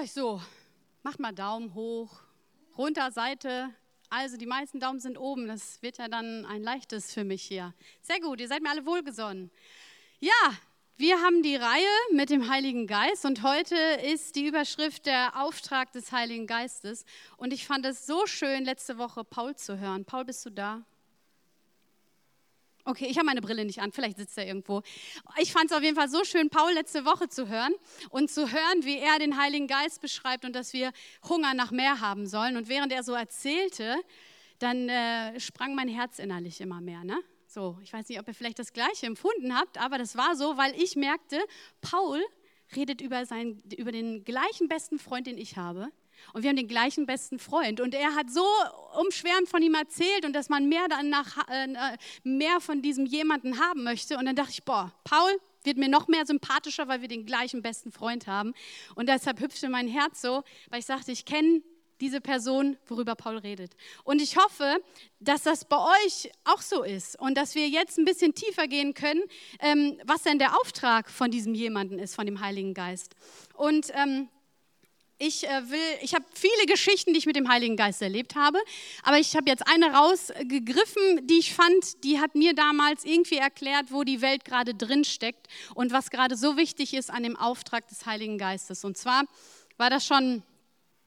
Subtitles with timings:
[0.00, 0.40] Euch so?
[1.02, 2.22] Macht mal Daumen hoch,
[2.78, 3.68] runter, Seite.
[4.08, 5.46] Also die meisten Daumen sind oben.
[5.46, 7.74] Das wird ja dann ein leichtes für mich hier.
[8.00, 9.50] Sehr gut, ihr seid mir alle wohlgesonnen.
[10.18, 10.54] Ja,
[10.96, 15.92] wir haben die Reihe mit dem Heiligen Geist und heute ist die Überschrift der Auftrag
[15.92, 17.04] des Heiligen Geistes.
[17.36, 20.06] Und ich fand es so schön, letzte Woche Paul zu hören.
[20.06, 20.82] Paul, bist du da?
[22.84, 24.82] Okay, ich habe meine Brille nicht an, vielleicht sitzt er irgendwo.
[25.38, 27.74] Ich fand es auf jeden Fall so schön, Paul letzte Woche zu hören
[28.10, 30.92] und zu hören, wie er den Heiligen Geist beschreibt und dass wir
[31.28, 32.56] Hunger nach mehr haben sollen.
[32.56, 33.96] Und während er so erzählte,
[34.58, 37.04] dann äh, sprang mein Herz innerlich immer mehr.
[37.04, 37.18] Ne?
[37.46, 40.56] So, ich weiß nicht, ob ihr vielleicht das Gleiche empfunden habt, aber das war so,
[40.56, 41.38] weil ich merkte,
[41.80, 42.22] Paul
[42.76, 45.88] redet über, seinen, über den gleichen besten Freund, den ich habe.
[46.32, 47.80] Und wir haben den gleichen besten Freund.
[47.80, 48.44] Und er hat so
[48.98, 53.84] umschwärmend von ihm erzählt und dass man mehr, danach, äh, mehr von diesem jemanden haben
[53.84, 54.16] möchte.
[54.16, 55.30] Und dann dachte ich, boah, Paul
[55.64, 58.54] wird mir noch mehr sympathischer, weil wir den gleichen besten Freund haben.
[58.94, 61.62] Und deshalb hüpfte mein Herz so, weil ich sagte, ich kenne
[62.00, 63.76] diese Person, worüber Paul redet.
[64.04, 64.82] Und ich hoffe,
[65.20, 68.94] dass das bei euch auch so ist und dass wir jetzt ein bisschen tiefer gehen
[68.94, 69.22] können,
[69.60, 73.14] ähm, was denn der Auftrag von diesem jemanden ist, von dem Heiligen Geist.
[73.54, 74.28] Und ähm,
[75.20, 78.58] ich äh, will, ich habe viele Geschichten, die ich mit dem Heiligen Geist erlebt habe,
[79.02, 83.92] aber ich habe jetzt eine rausgegriffen, die ich fand, die hat mir damals irgendwie erklärt,
[83.92, 87.86] wo die Welt gerade drin steckt und was gerade so wichtig ist an dem Auftrag
[87.88, 88.82] des Heiligen Geistes.
[88.82, 89.24] Und zwar
[89.76, 90.42] war das schon,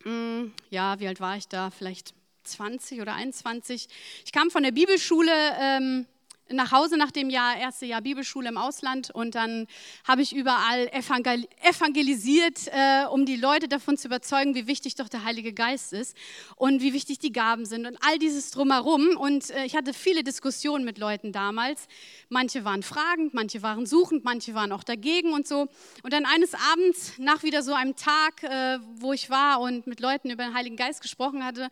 [0.04, 1.72] mh, hm, ja, wie alt war ich da?
[1.72, 3.88] Vielleicht 20 oder 21.
[4.26, 5.32] Ich kam von der Bibelschule.
[5.60, 6.06] Ähm,
[6.54, 9.68] nach Hause nach dem Jahr, erste Jahr Bibelschule im Ausland und dann
[10.08, 15.24] habe ich überall evangelisiert, äh, um die Leute davon zu überzeugen, wie wichtig doch der
[15.24, 16.16] Heilige Geist ist
[16.56, 19.18] und wie wichtig die Gaben sind und all dieses drumherum.
[19.18, 21.88] Und äh, ich hatte viele Diskussionen mit Leuten damals.
[22.30, 25.68] Manche waren fragend, manche waren suchend, manche waren auch dagegen und so.
[26.04, 30.00] Und dann eines Abends, nach wieder so einem Tag, äh, wo ich war und mit
[30.00, 31.70] Leuten über den Heiligen Geist gesprochen hatte,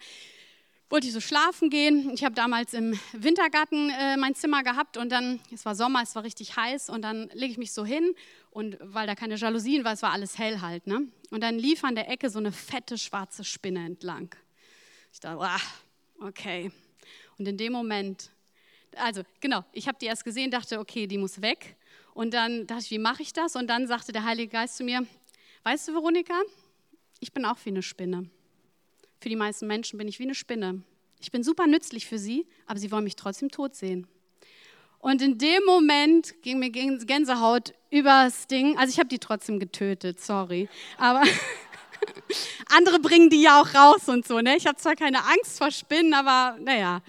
[0.91, 2.12] wollte ich so schlafen gehen.
[2.13, 6.16] Ich habe damals im Wintergarten äh, mein Zimmer gehabt und dann, es war Sommer, es
[6.16, 8.13] war richtig heiß und dann lege ich mich so hin
[8.52, 10.88] und weil da keine Jalousien war, es war alles hell halt.
[10.88, 11.07] Ne?
[11.29, 14.35] Und dann lief an der Ecke so eine fette schwarze Spinne entlang.
[15.13, 15.62] Ich dachte, ah,
[16.19, 16.72] okay.
[17.38, 18.29] Und in dem Moment,
[18.97, 21.78] also genau, ich habe die erst gesehen, dachte, okay, die muss weg.
[22.13, 23.56] Und dann dachte ich, wie mache ich das?
[23.56, 25.08] Und dann sagte der Heilige Geist zu mir,
[25.63, 26.34] weißt du, Veronika,
[27.22, 28.29] ich bin auch wie eine Spinne.
[29.21, 30.81] Für die meisten Menschen bin ich wie eine Spinne.
[31.19, 34.07] Ich bin super nützlich für sie, aber sie wollen mich trotzdem tot sehen.
[34.97, 38.79] Und in dem Moment ging mir Gänsehaut übers Ding.
[38.79, 40.69] Also ich habe die trotzdem getötet, sorry.
[40.97, 41.21] Aber
[42.75, 44.41] andere bringen die ja auch raus und so.
[44.41, 44.57] Ne?
[44.57, 47.03] Ich habe zwar keine Angst vor Spinnen, aber naja.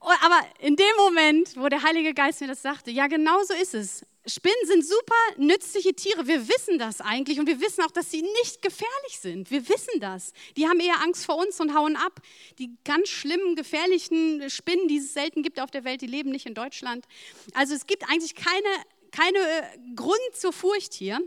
[0.00, 3.74] Aber in dem Moment, wo der Heilige Geist mir das sagte, ja, genau so ist
[3.74, 4.04] es.
[4.28, 6.26] Spinnen sind super nützliche Tiere.
[6.26, 9.50] Wir wissen das eigentlich und wir wissen auch, dass sie nicht gefährlich sind.
[9.50, 10.32] Wir wissen das.
[10.56, 12.20] Die haben eher Angst vor uns und hauen ab.
[12.58, 16.46] Die ganz schlimmen, gefährlichen Spinnen, die es selten gibt auf der Welt, die leben nicht
[16.46, 17.06] in Deutschland.
[17.54, 18.68] Also es gibt eigentlich keine,
[19.12, 21.20] keine äh, Grund zur Furcht hier.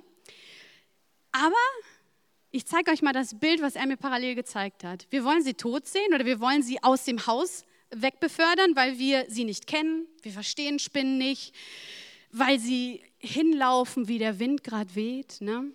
[1.31, 1.55] Aber
[2.51, 5.07] ich zeige euch mal das Bild, was er mir parallel gezeigt hat.
[5.09, 9.25] Wir wollen sie tot sehen oder wir wollen sie aus dem Haus wegbefördern, weil wir
[9.29, 10.07] sie nicht kennen.
[10.21, 11.53] Wir verstehen Spinnen nicht
[12.31, 15.71] weil sie hinlaufen, wie der Wind gerade weht, ne?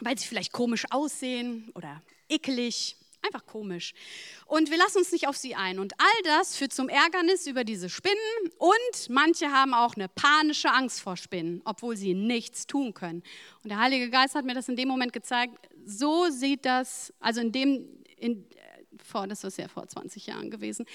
[0.00, 3.94] weil sie vielleicht komisch aussehen oder ekelig, einfach komisch.
[4.46, 5.78] Und wir lassen uns nicht auf sie ein.
[5.78, 8.16] Und all das führt zum Ärgernis über diese Spinnen
[8.58, 13.22] und manche haben auch eine panische Angst vor Spinnen, obwohl sie nichts tun können.
[13.64, 17.40] Und der Heilige Geist hat mir das in dem Moment gezeigt, so sieht das, also
[17.40, 18.46] in dem, in,
[19.08, 20.86] vor, das ist ja vor 20 Jahren gewesen.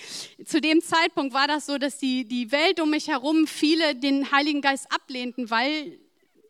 [0.45, 4.31] Zu dem Zeitpunkt war das so, dass die, die Welt um mich herum viele den
[4.31, 5.99] Heiligen Geist ablehnten, weil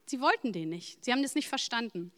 [0.05, 1.03] sie wollten den nicht.
[1.03, 2.11] Sie haben das nicht verstanden.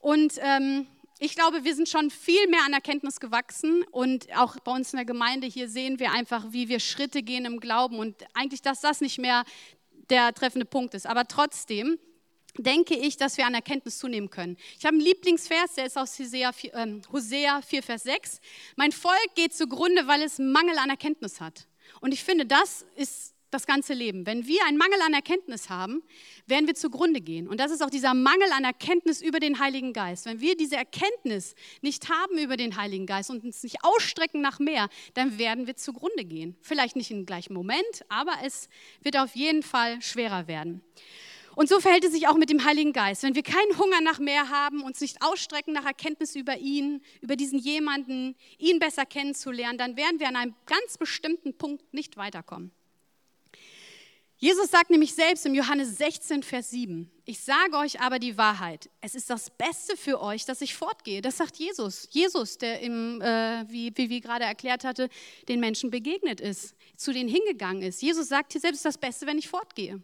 [0.00, 0.86] Und ähm,
[1.18, 4.98] ich glaube, wir sind schon viel mehr an Erkenntnis gewachsen und auch bei uns in
[4.98, 8.80] der Gemeinde hier sehen wir einfach, wie wir Schritte gehen im Glauben und eigentlich, dass
[8.80, 9.44] das nicht mehr
[10.10, 11.06] der treffende Punkt ist.
[11.06, 11.98] Aber trotzdem,
[12.58, 14.56] denke ich, dass wir an Erkenntnis zunehmen können.
[14.78, 18.40] Ich habe einen Lieblingsvers, der ist aus Hosea 4, äh, Hosea 4, Vers 6.
[18.76, 21.66] Mein Volk geht zugrunde, weil es Mangel an Erkenntnis hat.
[22.00, 24.26] Und ich finde, das ist das ganze Leben.
[24.26, 26.02] Wenn wir einen Mangel an Erkenntnis haben,
[26.46, 27.46] werden wir zugrunde gehen.
[27.46, 30.26] Und das ist auch dieser Mangel an Erkenntnis über den Heiligen Geist.
[30.26, 34.58] Wenn wir diese Erkenntnis nicht haben über den Heiligen Geist und uns nicht ausstrecken nach
[34.58, 36.56] mehr, dann werden wir zugrunde gehen.
[36.62, 38.68] Vielleicht nicht im gleichen Moment, aber es
[39.02, 40.82] wird auf jeden Fall schwerer werden.
[41.56, 43.22] Und so verhält es sich auch mit dem Heiligen Geist.
[43.22, 47.36] Wenn wir keinen Hunger nach mehr haben, uns nicht ausstrecken nach Erkenntnis über ihn, über
[47.36, 52.72] diesen jemanden, ihn besser kennenzulernen, dann werden wir an einem ganz bestimmten Punkt nicht weiterkommen.
[54.36, 58.90] Jesus sagt nämlich selbst im Johannes 16, Vers 7, ich sage euch aber die Wahrheit,
[59.00, 61.22] es ist das Beste für euch, dass ich fortgehe.
[61.22, 62.08] Das sagt Jesus.
[62.10, 65.08] Jesus, der, im, äh, wie, wie wir gerade erklärt hatte,
[65.48, 68.02] den Menschen begegnet ist, zu denen hingegangen ist.
[68.02, 70.02] Jesus sagt hier selbst, das Beste, wenn ich fortgehe.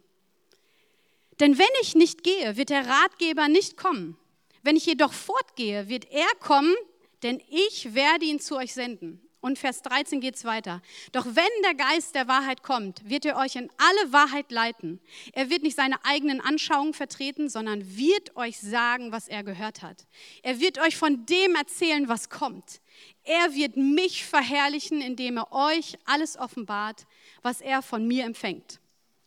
[1.41, 4.15] Denn wenn ich nicht gehe, wird der Ratgeber nicht kommen.
[4.61, 6.75] Wenn ich jedoch fortgehe, wird er kommen,
[7.23, 9.19] denn ich werde ihn zu euch senden.
[9.39, 10.83] Und Vers 13 geht es weiter.
[11.13, 15.01] Doch wenn der Geist der Wahrheit kommt, wird er euch in alle Wahrheit leiten.
[15.33, 20.05] Er wird nicht seine eigenen Anschauungen vertreten, sondern wird euch sagen, was er gehört hat.
[20.43, 22.81] Er wird euch von dem erzählen, was kommt.
[23.23, 27.07] Er wird mich verherrlichen, indem er euch alles offenbart,
[27.41, 28.79] was er von mir empfängt.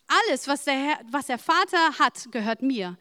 [0.06, 2.96] Alles, was der, Herr, was der Vater hat, gehört mir.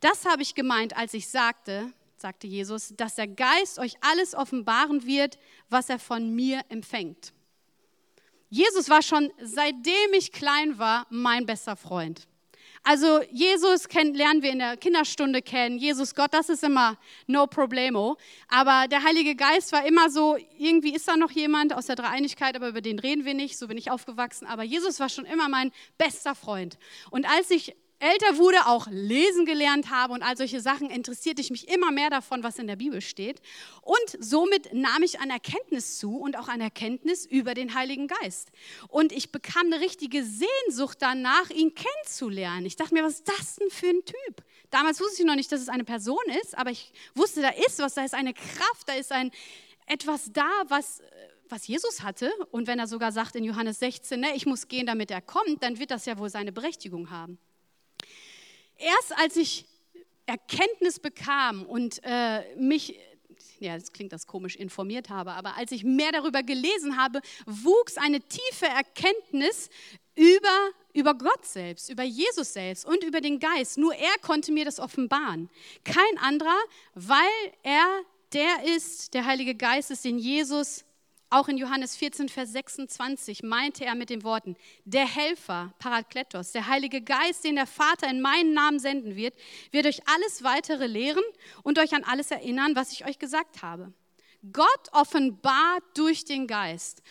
[0.00, 5.04] Das habe ich gemeint, als ich sagte, sagte Jesus, dass der Geist euch alles offenbaren
[5.06, 7.32] wird, was er von mir empfängt.
[8.50, 12.27] Jesus war schon seitdem ich klein war mein bester Freund.
[12.90, 15.76] Also Jesus kennt, lernen wir in der Kinderstunde kennen.
[15.76, 16.96] Jesus Gott, das ist immer
[17.26, 18.16] no problemo.
[18.48, 22.56] Aber der Heilige Geist war immer so, irgendwie ist da noch jemand aus der Dreieinigkeit,
[22.56, 23.58] aber über den reden wir nicht.
[23.58, 24.46] So bin ich aufgewachsen.
[24.46, 26.78] Aber Jesus war schon immer mein bester Freund.
[27.10, 31.50] Und als ich älter wurde, auch lesen gelernt habe und all solche Sachen, interessierte ich
[31.50, 33.40] mich immer mehr davon, was in der Bibel steht.
[33.82, 38.50] Und somit nahm ich an Erkenntnis zu und auch an Erkenntnis über den Heiligen Geist.
[38.88, 42.66] Und ich bekam eine richtige Sehnsucht danach, ihn kennenzulernen.
[42.66, 44.44] Ich dachte mir, was ist das denn für ein Typ?
[44.70, 47.78] Damals wusste ich noch nicht, dass es eine Person ist, aber ich wusste, da ist
[47.78, 49.30] was, da ist eine Kraft, da ist ein
[49.86, 51.00] etwas da, was
[51.50, 54.86] was Jesus hatte, und wenn er sogar sagt in Johannes 16, ne, ich muss gehen,
[54.86, 57.38] damit er kommt, dann wird das ja wohl seine Berechtigung haben.
[58.78, 59.66] Erst als ich
[60.26, 62.98] Erkenntnis bekam und äh, mich,
[63.58, 67.96] ja, das klingt das komisch, informiert habe, aber als ich mehr darüber gelesen habe, wuchs
[67.96, 69.70] eine tiefe Erkenntnis
[70.14, 73.78] über, über Gott selbst, über Jesus selbst und über den Geist.
[73.78, 75.48] Nur er konnte mir das offenbaren.
[75.84, 76.58] Kein anderer,
[76.94, 78.02] weil er
[78.32, 80.84] der ist, der Heilige Geist ist, den Jesus
[81.30, 86.68] auch in Johannes 14, Vers 26 meinte er mit den Worten, der Helfer, Parakletos, der
[86.68, 89.34] Heilige Geist, den der Vater in meinen Namen senden wird,
[89.70, 91.24] wird euch alles weitere lehren
[91.62, 93.92] und euch an alles erinnern, was ich euch gesagt habe.
[94.52, 97.02] Gott offenbart durch den Geist.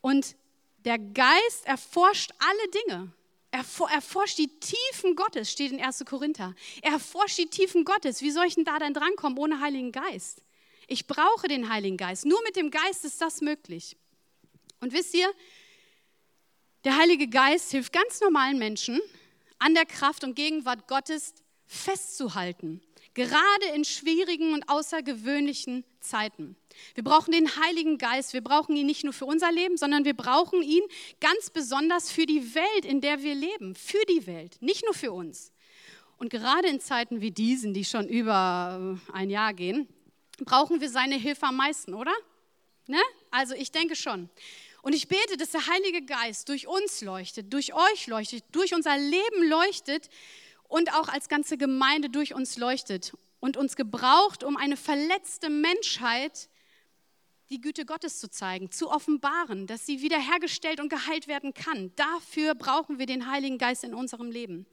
[0.00, 0.36] Und
[0.84, 3.12] der Geist erforscht alle Dinge.
[3.50, 6.04] Er erforscht die Tiefen Gottes, steht in 1.
[6.04, 6.54] Korinther.
[6.82, 8.22] Er erforscht die Tiefen Gottes.
[8.22, 10.42] Wie soll ich denn da denn drankommen ohne Heiligen Geist?
[10.90, 12.24] Ich brauche den Heiligen Geist.
[12.24, 13.96] Nur mit dem Geist ist das möglich.
[14.80, 15.30] Und wisst ihr,
[16.84, 18.98] der Heilige Geist hilft ganz normalen Menschen,
[19.58, 21.34] an der Kraft und Gegenwart Gottes
[21.66, 22.80] festzuhalten,
[23.12, 26.56] gerade in schwierigen und außergewöhnlichen Zeiten.
[26.94, 28.32] Wir brauchen den Heiligen Geist.
[28.32, 30.84] Wir brauchen ihn nicht nur für unser Leben, sondern wir brauchen ihn
[31.20, 33.74] ganz besonders für die Welt, in der wir leben.
[33.74, 35.52] Für die Welt, nicht nur für uns.
[36.16, 39.86] Und gerade in Zeiten wie diesen, die schon über ein Jahr gehen,
[40.44, 42.12] brauchen wir seine Hilfe am meisten, oder?
[42.86, 43.00] Ne?
[43.30, 44.28] Also ich denke schon.
[44.82, 48.96] Und ich bete, dass der Heilige Geist durch uns leuchtet, durch euch leuchtet, durch unser
[48.96, 50.08] Leben leuchtet
[50.68, 56.48] und auch als ganze Gemeinde durch uns leuchtet und uns gebraucht, um eine verletzte Menschheit
[57.50, 61.92] die Güte Gottes zu zeigen, zu offenbaren, dass sie wiederhergestellt und geheilt werden kann.
[61.96, 64.66] Dafür brauchen wir den Heiligen Geist in unserem Leben.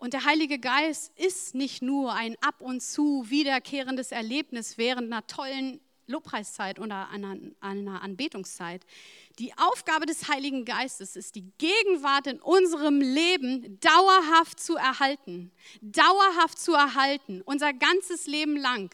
[0.00, 5.26] Und der Heilige Geist ist nicht nur ein ab und zu wiederkehrendes Erlebnis während einer
[5.26, 8.86] tollen Lobpreiszeit oder einer, einer Anbetungszeit.
[9.38, 15.52] Die Aufgabe des Heiligen Geistes ist, die Gegenwart in unserem Leben dauerhaft zu erhalten.
[15.82, 18.90] Dauerhaft zu erhalten, unser ganzes Leben lang.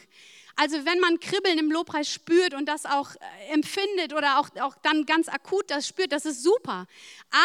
[0.59, 4.75] Also wenn man Kribbeln im Lobpreis spürt und das auch äh, empfindet oder auch, auch
[4.83, 6.87] dann ganz akut das spürt, das ist super.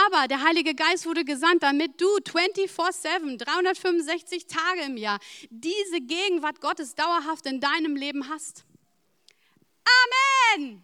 [0.07, 6.61] Aber der Heilige Geist wurde gesandt, damit du 24/7, 365 Tage im Jahr diese Gegenwart
[6.61, 8.63] Gottes dauerhaft in deinem Leben hast.
[10.55, 10.81] Amen!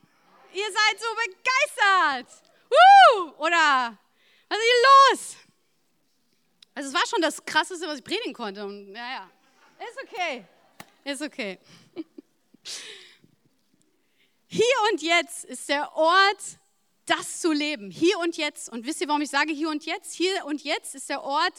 [0.54, 2.44] Ihr seid so begeistert.
[2.70, 3.98] Uh, oder
[4.50, 5.48] was ist hier los?
[6.76, 8.66] Also es war schon das Krasseste, was ich predigen konnte.
[8.66, 9.30] Und, ja, ja,
[9.80, 10.46] ist okay.
[11.04, 11.58] Ist okay.
[14.48, 16.60] Hier und jetzt ist der Ort
[17.06, 18.70] das zu leben, hier und jetzt.
[18.70, 20.14] Und wisst ihr, warum ich sage hier und jetzt?
[20.14, 21.54] Hier und jetzt ist der Ort,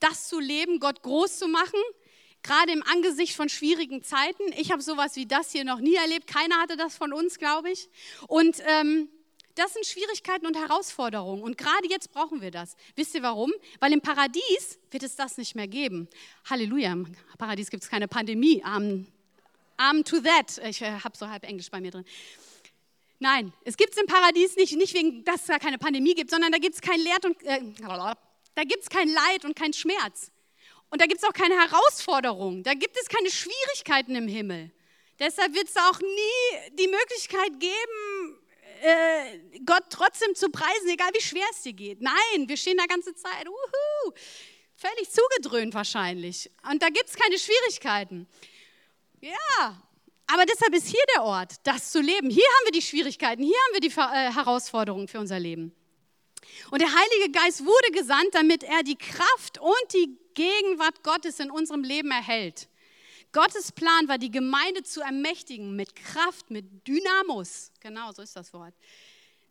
[0.00, 1.80] das zu leben, Gott groß zu machen,
[2.42, 4.42] gerade im Angesicht von schwierigen Zeiten.
[4.58, 6.26] Ich habe sowas wie das hier noch nie erlebt.
[6.26, 7.88] Keiner hatte das von uns, glaube ich.
[8.28, 9.08] Und ähm,
[9.54, 11.42] das sind Schwierigkeiten und Herausforderungen.
[11.42, 12.76] Und gerade jetzt brauchen wir das.
[12.94, 13.52] Wisst ihr warum?
[13.80, 16.08] Weil im Paradies wird es das nicht mehr geben.
[16.48, 18.62] Halleluja, im Paradies gibt es keine Pandemie.
[18.62, 19.15] Amen.
[19.76, 20.58] Amen to that.
[20.68, 22.04] Ich äh, habe so halb Englisch bei mir drin.
[23.18, 26.30] Nein, es gibt es im Paradies nicht, nicht wegen, dass es da keine Pandemie gibt,
[26.30, 27.60] sondern da gibt es kein Leid und, äh,
[28.90, 30.30] kein Leid und kein Schmerz.
[30.90, 32.62] Und da gibt es auch keine Herausforderung.
[32.62, 34.70] Da gibt es keine Schwierigkeiten im Himmel.
[35.18, 38.38] Deshalb wird es auch nie die Möglichkeit geben,
[38.82, 42.02] äh, Gott trotzdem zu preisen, egal wie schwer es dir geht.
[42.02, 44.12] Nein, wir stehen da ganze Zeit, uhu,
[44.76, 46.50] völlig zugedröhnt wahrscheinlich.
[46.70, 48.28] Und da gibt es keine Schwierigkeiten.
[49.20, 49.82] Ja,
[50.26, 52.30] aber deshalb ist hier der Ort, das zu leben.
[52.30, 55.74] Hier haben wir die Schwierigkeiten, hier haben wir die äh, Herausforderungen für unser Leben.
[56.70, 61.50] Und der Heilige Geist wurde gesandt, damit er die Kraft und die Gegenwart Gottes in
[61.50, 62.68] unserem Leben erhält.
[63.32, 67.72] Gottes Plan war, die Gemeinde zu ermächtigen mit Kraft, mit Dynamos.
[67.80, 68.74] Genau, so ist das Wort.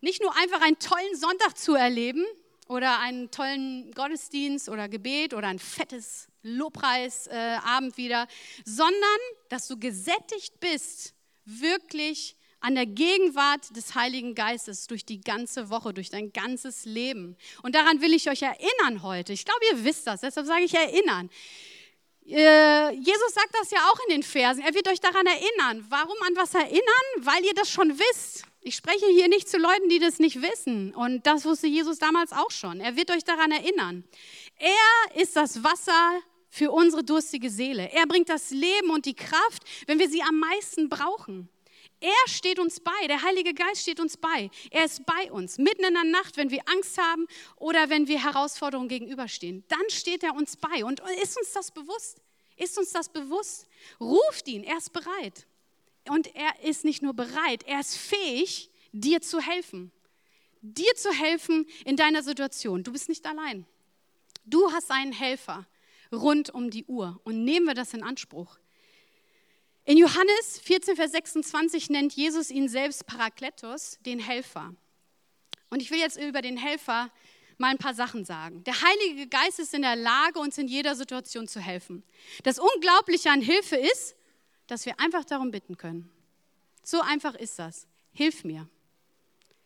[0.01, 2.25] Nicht nur einfach einen tollen Sonntag zu erleben
[2.67, 8.27] oder einen tollen Gottesdienst oder Gebet oder ein fettes Lobpreisabend äh, wieder,
[8.65, 9.19] sondern
[9.50, 11.13] dass du gesättigt bist,
[11.45, 17.38] wirklich an der Gegenwart des Heiligen Geistes durch die ganze Woche, durch dein ganzes Leben.
[17.62, 19.34] Und daran will ich euch erinnern heute.
[19.34, 21.29] Ich glaube, ihr wisst das, deshalb sage ich erinnern.
[22.27, 24.63] Äh, Jesus sagt das ja auch in den Versen.
[24.63, 25.86] Er wird euch daran erinnern.
[25.89, 27.05] Warum an was erinnern?
[27.19, 28.45] Weil ihr das schon wisst.
[28.67, 30.95] Ich spreche hier nicht zu Leuten, die das nicht wissen.
[30.95, 32.79] Und das wusste Jesus damals auch schon.
[32.79, 34.03] Er wird euch daran erinnern.
[34.57, 36.19] Er ist das Wasser
[36.50, 37.91] für unsere durstige Seele.
[37.91, 41.48] Er bringt das Leben und die Kraft, wenn wir sie am meisten brauchen.
[42.00, 44.50] Er steht uns bei, der Heilige Geist steht uns bei.
[44.72, 48.24] Er ist bei uns, mitten in der Nacht, wenn wir Angst haben oder wenn wir
[48.24, 49.63] Herausforderungen gegenüberstehen.
[49.67, 50.84] Dann steht er uns bei.
[50.84, 52.17] Und ist uns das bewusst?
[52.57, 53.67] Ist uns das bewusst?
[54.00, 55.45] Ruft ihn, er ist bereit.
[56.09, 59.91] Und er ist nicht nur bereit, er ist fähig, dir zu helfen.
[60.62, 62.83] Dir zu helfen in deiner Situation.
[62.83, 63.65] Du bist nicht allein.
[64.45, 65.65] Du hast einen Helfer
[66.12, 67.19] rund um die Uhr.
[67.24, 68.57] Und nehmen wir das in Anspruch.
[69.85, 74.74] In Johannes 14, Vers 26 nennt Jesus ihn selbst Parakletos, den Helfer.
[75.69, 77.12] Und ich will jetzt über den Helfer
[77.57, 78.63] mal ein paar Sachen sagen.
[78.63, 82.03] Der Heilige Geist ist in der Lage, uns in jeder Situation zu helfen.
[82.43, 84.15] Das Unglaubliche an Hilfe ist,
[84.67, 86.10] dass wir einfach darum bitten können.
[86.84, 87.88] So einfach ist das.
[88.13, 88.67] Hilf mir.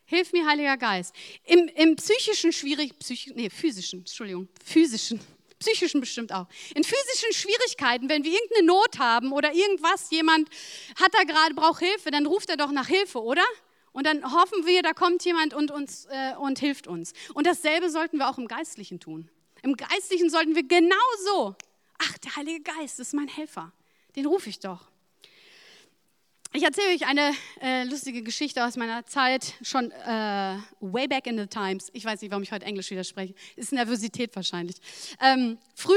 [0.06, 1.14] Hilf mir, Heiliger Geist.
[1.46, 5.20] Im, im psychischen schwierig, psych, nee, physischen, Entschuldigung, physischen,
[5.60, 6.48] psychischen bestimmt auch.
[6.74, 10.50] In physischen Schwierigkeiten, wenn wir irgendeine Not haben oder irgendwas, jemand
[10.96, 13.44] hat da gerade, braucht Hilfe, dann ruft er doch nach Hilfe, oder?
[13.92, 17.14] Und dann hoffen wir, da kommt jemand und, uns, äh, und hilft uns.
[17.34, 19.30] Und dasselbe sollten wir auch im Geistlichen tun.
[19.62, 21.56] Im Geistlichen sollten wir genauso,
[21.98, 23.74] ach, der Heilige Geist ist mein Helfer,
[24.20, 24.82] den rufe ich doch.
[26.52, 31.38] Ich erzähle euch eine äh, lustige Geschichte aus meiner Zeit, schon äh, way back in
[31.38, 31.90] the times.
[31.94, 33.34] Ich weiß nicht, warum ich heute Englisch widerspreche.
[33.56, 34.76] Ist Nervosität wahrscheinlich.
[35.22, 35.96] Ähm, früher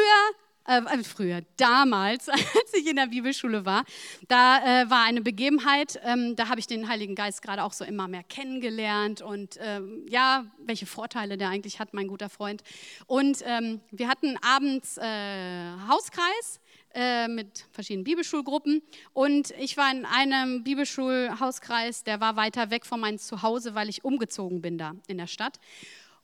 [0.66, 3.84] äh, äh, früher, damals, als ich in der Bibelschule war,
[4.28, 7.84] da äh, war eine Begebenheit, ähm, da habe ich den Heiligen Geist gerade auch so
[7.84, 12.62] immer mehr kennengelernt und ähm, ja, welche Vorteile der eigentlich hat, mein guter Freund.
[13.06, 16.60] Und ähm, wir hatten abends äh, Hauskreis
[16.94, 18.82] äh, mit verschiedenen Bibelschulgruppen.
[19.12, 24.04] Und ich war in einem Bibelschulhauskreis, der war weiter weg von meinem Zuhause, weil ich
[24.04, 25.58] umgezogen bin da in der Stadt.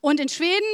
[0.00, 0.64] Und in Schweden,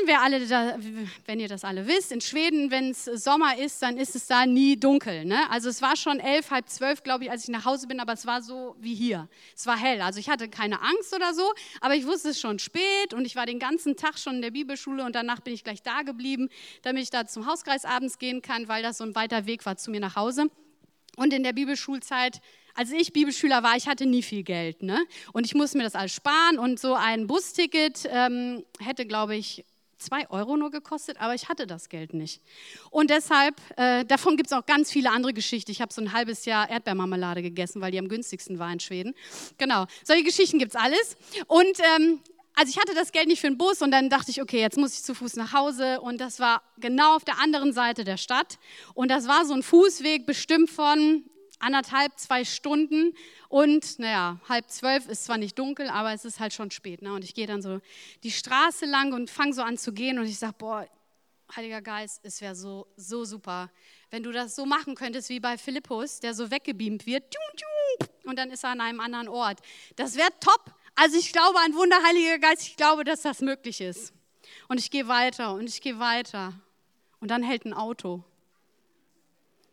[0.50, 0.76] da,
[1.24, 4.44] wenn ihr das alle wisst, in Schweden, wenn es Sommer ist, dann ist es da
[4.44, 5.24] nie dunkel.
[5.24, 5.50] Ne?
[5.50, 8.12] Also es war schon elf, halb zwölf, glaube ich, als ich nach Hause bin, aber
[8.12, 9.30] es war so wie hier.
[9.56, 10.02] Es war hell.
[10.02, 11.50] Also ich hatte keine Angst oder so,
[11.80, 14.50] aber ich wusste es schon spät und ich war den ganzen Tag schon in der
[14.50, 16.50] Bibelschule und danach bin ich gleich da geblieben,
[16.82, 19.78] damit ich da zum Hauskreis abends gehen kann, weil das so ein weiter Weg war
[19.78, 20.50] zu mir nach Hause.
[21.16, 22.42] Und in der Bibelschulzeit
[22.74, 24.82] als ich Bibelschüler war, ich hatte nie viel Geld.
[24.82, 24.98] Ne?
[25.32, 26.58] Und ich musste mir das alles sparen.
[26.58, 29.64] Und so ein Busticket ähm, hätte, glaube ich,
[29.98, 32.42] zwei Euro nur gekostet, aber ich hatte das Geld nicht.
[32.90, 35.70] Und deshalb, äh, davon gibt es auch ganz viele andere Geschichten.
[35.70, 39.14] Ich habe so ein halbes Jahr Erdbeermarmelade gegessen, weil die am günstigsten war in Schweden.
[39.56, 41.16] Genau, solche Geschichten gibt es alles.
[41.46, 42.20] Und ähm,
[42.56, 44.76] also ich hatte das Geld nicht für den Bus und dann dachte ich, okay, jetzt
[44.76, 48.16] muss ich zu Fuß nach Hause und das war genau auf der anderen Seite der
[48.16, 48.58] Stadt
[48.94, 51.24] und das war so ein Fußweg bestimmt von
[51.64, 53.14] anderthalb, zwei Stunden
[53.48, 57.02] und naja, halb zwölf ist zwar nicht dunkel, aber es ist halt schon spät.
[57.02, 57.12] Ne?
[57.12, 57.80] Und ich gehe dann so
[58.22, 60.86] die Straße lang und fange so an zu gehen und ich sage, boah,
[61.54, 63.70] Heiliger Geist, es wäre so, so super,
[64.10, 67.22] wenn du das so machen könntest wie bei Philippus, der so weggebeamt wird
[68.24, 69.60] und dann ist er an einem anderen Ort.
[69.96, 73.80] Das wäre top, Also ich glaube an Wunder, Heiliger Geist, ich glaube, dass das möglich
[73.80, 74.12] ist.
[74.68, 76.54] Und ich gehe weiter und ich gehe weiter.
[77.20, 78.22] Und dann hält ein Auto.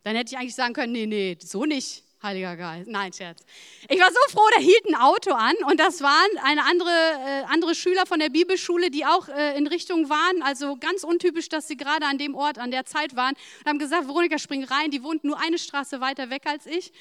[0.03, 2.03] Dann hätte ich eigentlich sagen können, nee, nee, so nicht.
[2.23, 2.87] Heiliger Geist.
[2.87, 3.43] Nein, Scherz.
[3.89, 7.43] Ich war so froh, da hielt ein Auto an und das waren eine andere, äh,
[7.51, 10.43] andere Schüler von der Bibelschule, die auch äh, in Richtung waren.
[10.43, 13.79] Also ganz untypisch, dass sie gerade an dem Ort, an der Zeit waren und haben
[13.79, 14.91] gesagt, Veronika, spring rein.
[14.91, 16.93] Die wohnt nur eine Straße weiter weg als ich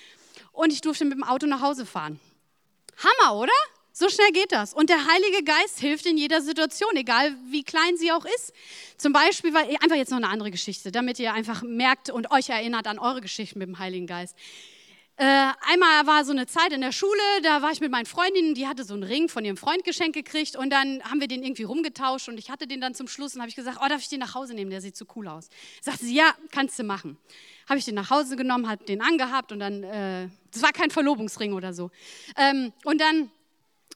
[0.53, 2.19] und ich durfte mit dem Auto nach Hause fahren.
[2.97, 3.53] Hammer, oder?
[3.93, 4.73] So schnell geht das.
[4.73, 8.53] Und der Heilige Geist hilft in jeder Situation, egal wie klein sie auch ist.
[8.97, 12.49] Zum Beispiel, weil, einfach jetzt noch eine andere Geschichte, damit ihr einfach merkt und euch
[12.49, 14.37] erinnert an eure Geschichten mit dem Heiligen Geist.
[15.17, 18.55] Äh, einmal war so eine Zeit in der Schule, da war ich mit meinen Freundinnen,
[18.55, 21.43] die hatte so einen Ring von ihrem Freund geschenkt gekriegt und dann haben wir den
[21.43, 24.01] irgendwie rumgetauscht und ich hatte den dann zum Schluss und habe ich gesagt, oh, darf
[24.01, 25.51] ich den nach Hause nehmen, der sieht so cool aus.
[25.83, 27.19] Sagte sie, ja, kannst du machen.
[27.69, 30.91] Habe ich den nach Hause genommen, habe den angehabt und dann, äh, das war kein
[30.91, 31.91] Verlobungsring oder so.
[32.39, 33.31] Ähm, und dann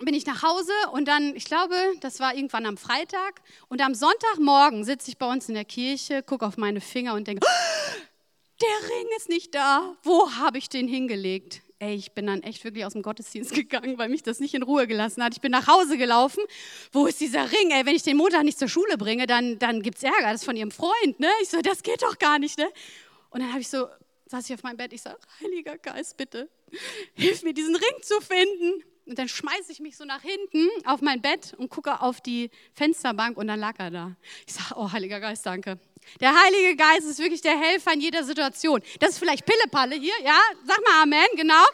[0.01, 3.95] bin ich nach Hause und dann, ich glaube, das war irgendwann am Freitag und am
[3.95, 8.01] Sonntagmorgen sitze ich bei uns in der Kirche, gucke auf meine Finger und denke, oh,
[8.61, 9.97] der Ring ist nicht da.
[10.03, 11.63] Wo habe ich den hingelegt?
[11.79, 14.63] Ey, ich bin dann echt wirklich aus dem Gottesdienst gegangen, weil mich das nicht in
[14.63, 15.35] Ruhe gelassen hat.
[15.35, 16.43] Ich bin nach Hause gelaufen.
[16.93, 17.71] Wo ist dieser Ring?
[17.71, 20.33] Ey, wenn ich den Montag nicht zur Schule bringe, dann, dann gibt es Ärger.
[20.33, 21.29] Das ist von ihrem Freund, ne?
[21.43, 22.69] Ich so, das geht doch gar nicht, ne?
[23.31, 23.89] Und dann habe ich so,
[24.27, 26.49] saß ich auf meinem Bett, ich sage, Heiliger Geist, bitte,
[27.15, 28.85] hilf mir, diesen Ring zu finden.
[29.07, 32.51] Und dann schmeiße ich mich so nach hinten auf mein Bett und gucke auf die
[32.73, 34.17] Fensterbank und dann lag er da.
[34.47, 35.79] Ich sage, oh Heiliger Geist, danke.
[36.21, 38.81] Der Heilige Geist ist wirklich der Helfer in jeder Situation.
[39.01, 40.39] Das ist vielleicht Pillepalle hier, ja?
[40.67, 41.65] Sag mal Amen, genau.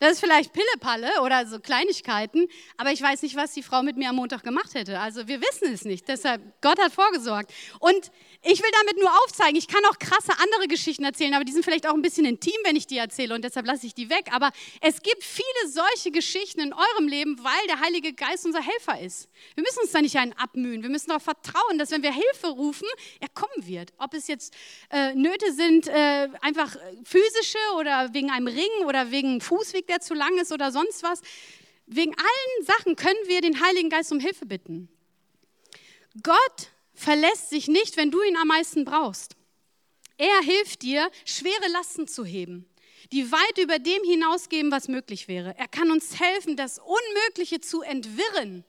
[0.00, 3.96] Das ist vielleicht Pillepalle oder so Kleinigkeiten, aber ich weiß nicht, was die Frau mit
[3.96, 5.00] mir am Montag gemacht hätte.
[5.00, 6.06] Also wir wissen es nicht.
[6.06, 7.52] Deshalb, Gott hat vorgesorgt.
[7.80, 8.12] Und
[8.42, 11.64] ich will damit nur aufzeigen, ich kann auch krasse andere Geschichten erzählen, aber die sind
[11.64, 14.26] vielleicht auch ein bisschen intim, wenn ich die erzähle und deshalb lasse ich die weg.
[14.30, 19.00] Aber es gibt viele solche Geschichten in eurem Leben, weil der Heilige Geist unser Helfer
[19.00, 19.28] ist.
[19.56, 20.82] Wir müssen uns da nicht einen abmühen.
[20.82, 22.86] Wir müssen darauf vertrauen, dass wenn wir Hilfe rufen,
[23.18, 23.92] er kommen wird.
[23.98, 24.54] Ob es jetzt
[24.90, 30.14] äh, Nöte sind, äh, einfach physische oder wegen einem Ring oder wegen Fußweg, der zu
[30.14, 31.20] lang ist oder sonst was.
[31.86, 34.88] Wegen allen Sachen können wir den Heiligen Geist um Hilfe bitten.
[36.22, 39.36] Gott verlässt sich nicht, wenn du ihn am meisten brauchst.
[40.18, 42.68] Er hilft dir, schwere Lasten zu heben,
[43.12, 45.56] die weit über dem hinausgehen, was möglich wäre.
[45.56, 48.64] Er kann uns helfen, das Unmögliche zu entwirren.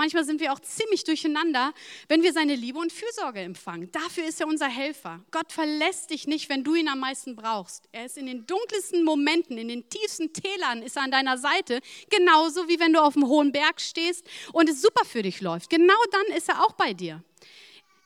[0.00, 1.74] Manchmal sind wir auch ziemlich durcheinander,
[2.08, 3.92] wenn wir seine Liebe und Fürsorge empfangen.
[3.92, 5.20] Dafür ist er unser Helfer.
[5.30, 7.86] Gott verlässt dich nicht, wenn du ihn am meisten brauchst.
[7.92, 11.80] Er ist in den dunkelsten Momenten, in den tiefsten Tälern ist er an deiner Seite,
[12.08, 15.68] genauso wie wenn du auf einem hohen Berg stehst und es super für dich läuft.
[15.68, 17.22] Genau dann ist er auch bei dir.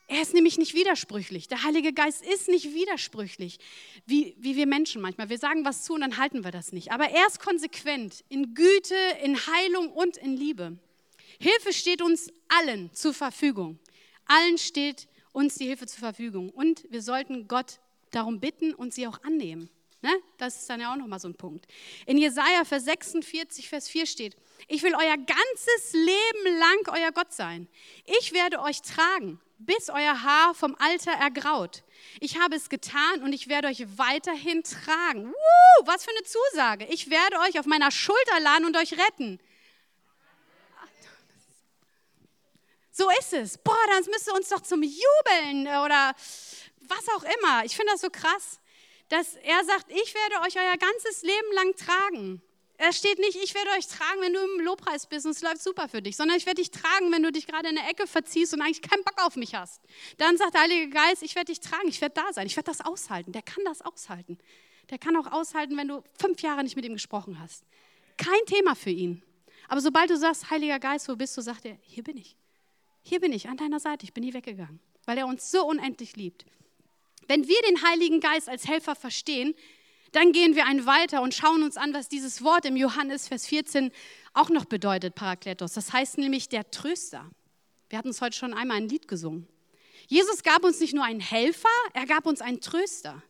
[0.09, 1.47] Er ist nämlich nicht widersprüchlich.
[1.47, 3.61] Der Heilige Geist ist nicht widersprüchlich,
[4.05, 5.29] wie, wie wir Menschen manchmal.
[5.29, 6.91] Wir sagen was zu und dann halten wir das nicht.
[6.91, 10.77] Aber er ist konsequent in Güte, in Heilung und in Liebe.
[11.39, 13.79] Hilfe steht uns allen zur Verfügung.
[14.27, 16.51] Allen steht uns die Hilfe zur Verfügung.
[16.51, 19.69] Und wir sollten Gott darum bitten und sie auch annehmen.
[20.03, 20.13] Ne?
[20.37, 21.67] Das ist dann ja auch nochmal so ein Punkt.
[22.07, 24.37] In Jesaja Vers 46, Vers 4 steht:
[24.69, 27.69] Ich will euer ganzes Leben lang euer Gott sein.
[28.21, 31.83] Ich werde euch tragen bis euer Haar vom Alter ergraut.
[32.21, 35.27] Ich habe es getan und ich werde euch weiterhin tragen.
[35.27, 36.87] Woo, was für eine Zusage.
[36.87, 39.39] Ich werde euch auf meiner Schulter laden und euch retten.
[42.97, 43.59] So ist es.
[43.59, 46.15] Boah, das müsste uns doch zum Jubeln oder
[46.83, 47.65] was auch immer.
[47.65, 48.61] Ich finde das so krass,
[49.09, 52.41] dass er sagt, ich werde euch euer ganzes Leben lang tragen.
[52.77, 55.61] Er steht nicht, ich werde euch tragen, wenn du im Lobpreis bist und es läuft
[55.61, 58.07] super für dich, sondern ich werde dich tragen, wenn du dich gerade in der Ecke
[58.07, 59.81] verziehst und eigentlich keinen Bock auf mich hast.
[60.19, 62.71] Dann sagt der Heilige Geist, ich werde dich tragen, ich werde da sein, ich werde
[62.71, 63.33] das aushalten.
[63.33, 64.39] Der kann das aushalten.
[64.91, 67.65] Der kann auch aushalten, wenn du fünf Jahre nicht mit ihm gesprochen hast.
[68.17, 69.25] Kein Thema für ihn.
[69.67, 72.37] Aber sobald du sagst, Heiliger Geist, wo bist du, sagt er, hier bin ich.
[73.07, 76.17] Hier bin ich, an deiner Seite, ich bin nie weggegangen, weil er uns so unendlich
[76.17, 76.47] liebt.
[77.29, 79.55] Wenn wir den Heiligen Geist als Helfer verstehen,
[80.13, 83.47] dann gehen wir einen weiter und schauen uns an, was dieses Wort im Johannes Vers
[83.47, 83.93] 14
[84.33, 85.75] auch noch bedeutet, Parakletos.
[85.75, 87.31] Das heißt nämlich der Tröster.
[87.91, 89.47] Wir hatten es heute schon einmal ein Lied gesungen.
[90.07, 93.23] Jesus gab uns nicht nur einen Helfer, er gab uns einen Tröster.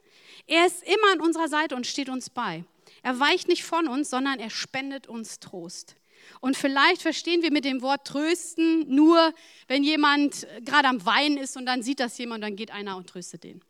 [0.46, 2.64] Er ist immer an unserer Seite und steht uns bei.
[3.02, 5.96] Er weicht nicht von uns, sondern er spendet uns Trost.
[6.40, 9.34] Und vielleicht verstehen wir mit dem Wort trösten nur,
[9.68, 13.08] wenn jemand gerade am Weinen ist und dann sieht das jemand, dann geht einer und
[13.08, 13.62] tröstet den.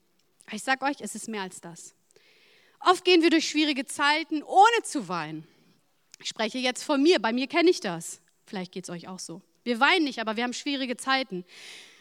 [0.53, 1.95] Ich sage euch, es ist mehr als das.
[2.81, 5.47] Oft gehen wir durch schwierige Zeiten, ohne zu weinen.
[6.21, 8.21] Ich spreche jetzt von mir, bei mir kenne ich das.
[8.47, 9.41] Vielleicht geht es euch auch so.
[9.63, 11.45] Wir weinen nicht, aber wir haben schwierige Zeiten.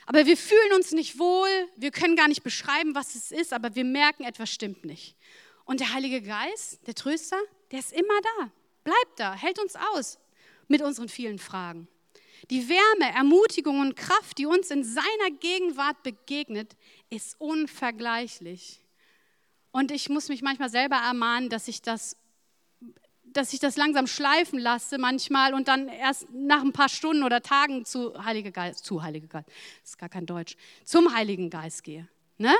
[0.06, 3.76] Aber wir fühlen uns nicht wohl, wir können gar nicht beschreiben, was es ist, aber
[3.76, 5.16] wir merken, etwas stimmt nicht.
[5.64, 7.40] Und der Heilige Geist, der Tröster,
[7.72, 8.52] der ist immer da.
[8.84, 10.20] bleibt da, hält uns aus
[10.68, 11.88] mit unseren vielen Fragen.
[12.50, 16.76] Die Wärme, Ermutigung und Kraft, die uns in seiner Gegenwart begegnet,
[17.10, 18.82] ist unvergleichlich.
[19.72, 22.18] Und ich muss mich manchmal selber ermahnen, dass ich das
[23.34, 27.42] dass ich das langsam schleifen lasse manchmal und dann erst nach ein paar Stunden oder
[27.42, 29.50] Tagen zu Heilige Geist, zu Heilige Geist,
[29.84, 32.08] ist gar kein Deutsch, zum Heiligen Geist gehe.
[32.38, 32.54] Ne?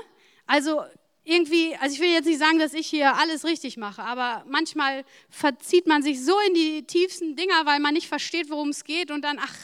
[0.46, 0.84] Also
[1.26, 5.06] irgendwie, also ich will jetzt nicht sagen, dass ich hier alles richtig mache, aber manchmal
[5.30, 9.10] verzieht man sich so in die tiefsten Dinger, weil man nicht versteht, worum es geht
[9.10, 9.56] und dann, ach,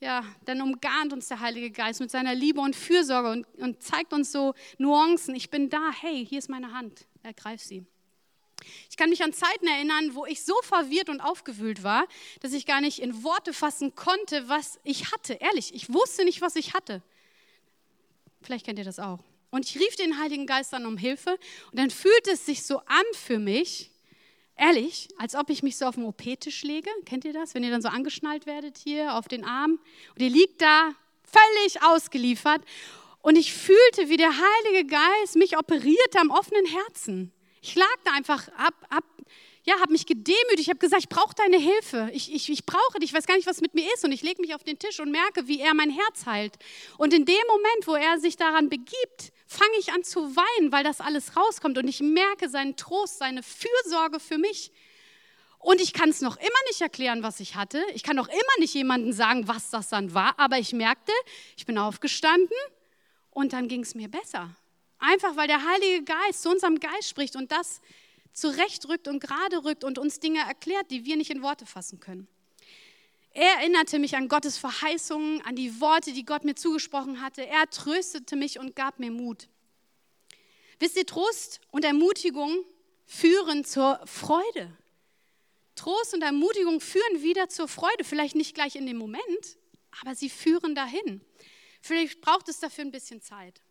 [0.00, 4.12] ja, dann umgarnt uns der Heilige Geist mit seiner Liebe und Fürsorge und, und zeigt
[4.12, 5.36] uns so Nuancen.
[5.36, 7.86] Ich bin da, hey, hier ist meine Hand, ergreif sie.
[8.90, 12.06] Ich kann mich an Zeiten erinnern, wo ich so verwirrt und aufgewühlt war,
[12.40, 15.34] dass ich gar nicht in Worte fassen konnte, was ich hatte.
[15.34, 17.02] Ehrlich, ich wusste nicht, was ich hatte.
[18.42, 19.20] Vielleicht kennt ihr das auch.
[19.52, 21.38] Und ich rief den Heiligen Geist an um Hilfe
[21.70, 23.90] und dann fühlte es sich so an für mich,
[24.56, 26.88] ehrlich, als ob ich mich so auf den OP-Tisch lege.
[27.04, 27.54] Kennt ihr das?
[27.54, 29.78] Wenn ihr dann so angeschnallt werdet hier auf den Arm
[30.14, 32.62] und ihr liegt da völlig ausgeliefert
[33.20, 37.30] und ich fühlte, wie der Heilige Geist mich operierte am offenen Herzen.
[37.60, 39.04] Ich lag da einfach ab, ab
[39.64, 40.60] ja, habe mich gedemütigt.
[40.60, 42.10] Ich habe gesagt, ich brauche deine Hilfe.
[42.12, 43.10] Ich, ich, ich brauche dich.
[43.10, 44.04] Ich weiß gar nicht, was mit mir ist.
[44.04, 46.54] Und ich lege mich auf den Tisch und merke, wie er mein Herz heilt.
[46.98, 50.84] Und in dem Moment, wo er sich daran begibt, fange ich an zu weinen, weil
[50.84, 51.78] das alles rauskommt.
[51.78, 54.72] Und ich merke seinen Trost, seine Fürsorge für mich.
[55.58, 57.80] Und ich kann es noch immer nicht erklären, was ich hatte.
[57.94, 60.38] Ich kann noch immer nicht jemandem sagen, was das dann war.
[60.38, 61.12] Aber ich merkte,
[61.56, 62.56] ich bin aufgestanden
[63.30, 64.50] und dann ging es mir besser.
[64.98, 67.80] Einfach weil der Heilige Geist zu unserem Geist spricht und das
[68.32, 72.26] zurechtrückt und gerade rückt und uns Dinge erklärt, die wir nicht in Worte fassen können.
[73.34, 77.46] Er erinnerte mich an Gottes Verheißungen, an die Worte, die Gott mir zugesprochen hatte.
[77.46, 79.48] Er tröstete mich und gab mir Mut.
[80.78, 82.64] Wisst ihr, Trost und Ermutigung
[83.06, 84.76] führen zur Freude.
[85.76, 88.04] Trost und Ermutigung führen wieder zur Freude.
[88.04, 89.56] Vielleicht nicht gleich in dem Moment,
[90.02, 91.22] aber sie führen dahin.
[91.80, 93.62] Vielleicht braucht es dafür ein bisschen Zeit.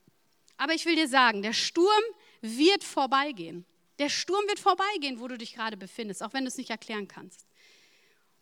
[0.58, 2.04] Aber ich will dir sagen, der Sturm
[2.42, 3.66] wird vorbeigehen.
[4.00, 7.08] Der Sturm wird vorbeigehen, wo du dich gerade befindest, auch wenn du es nicht erklären
[7.08, 7.46] kannst.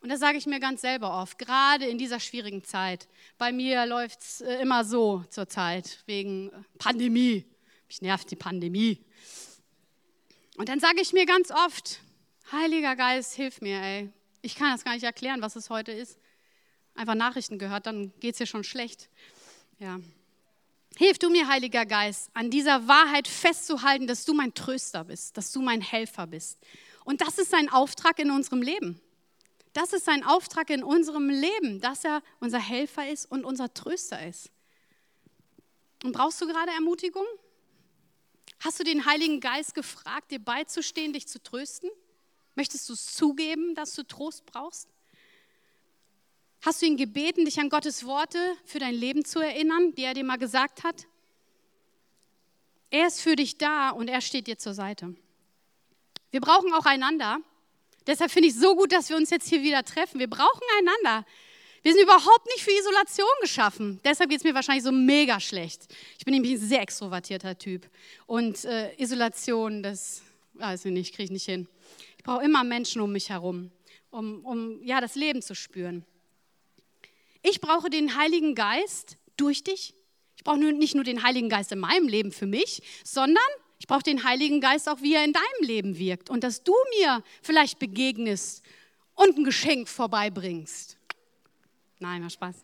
[0.02, 3.06] Und das sage ich mir ganz selber oft, gerade in dieser schwierigen Zeit.
[3.36, 7.44] Bei mir läuft es äh, immer so zur Zeit, wegen Pandemie.
[7.86, 9.04] Mich nervt die Pandemie.
[10.56, 12.00] Und dann sage ich mir ganz oft,
[12.52, 14.10] Heiliger Geist, hilf mir, ey.
[14.42, 16.18] Ich kann das gar nicht erklären, was es heute ist.
[16.94, 19.08] Einfach Nachrichten gehört, dann geht es dir schon schlecht.
[19.78, 20.00] Ja.
[20.96, 25.52] Hilf du mir, Heiliger Geist, an dieser Wahrheit festzuhalten, dass du mein Tröster bist, dass
[25.52, 26.58] du mein Helfer bist.
[27.04, 29.00] Und das ist sein Auftrag in unserem Leben.
[29.72, 34.26] Das ist sein Auftrag in unserem Leben, dass er unser Helfer ist und unser Tröster
[34.26, 34.50] ist.
[36.02, 37.26] Und brauchst du gerade Ermutigung?
[38.60, 41.90] Hast du den Heiligen Geist gefragt, dir beizustehen, dich zu trösten?
[42.56, 44.88] Möchtest du es zugeben, dass du Trost brauchst?
[46.62, 50.14] Hast du ihn gebeten, dich an Gottes Worte für dein Leben zu erinnern, die er
[50.14, 51.06] dir mal gesagt hat?
[52.90, 55.14] Er ist für dich da und er steht dir zur Seite.
[56.30, 57.38] Wir brauchen auch einander.
[58.10, 60.18] Deshalb finde ich es so gut, dass wir uns jetzt hier wieder treffen.
[60.18, 61.24] Wir brauchen einander.
[61.84, 64.00] Wir sind überhaupt nicht für Isolation geschaffen.
[64.04, 65.82] Deshalb geht es mir wahrscheinlich so mega schlecht.
[66.18, 67.88] Ich bin nämlich ein sehr extrovertierter Typ.
[68.26, 70.22] Und äh, Isolation, das
[70.54, 71.68] weiß ich nicht, kriege ich nicht hin.
[72.18, 73.70] Ich brauche immer Menschen um mich herum,
[74.10, 76.04] um, um ja, das Leben zu spüren.
[77.42, 79.94] Ich brauche den Heiligen Geist durch dich.
[80.36, 83.44] Ich brauche nicht nur den Heiligen Geist in meinem Leben für mich, sondern
[83.80, 86.28] ich brauche den Heiligen Geist auch, wie er in deinem Leben wirkt.
[86.28, 88.62] Und dass du mir vielleicht begegnest
[89.14, 90.98] und ein Geschenk vorbeibringst.
[91.98, 92.56] Nein, mal Spaß.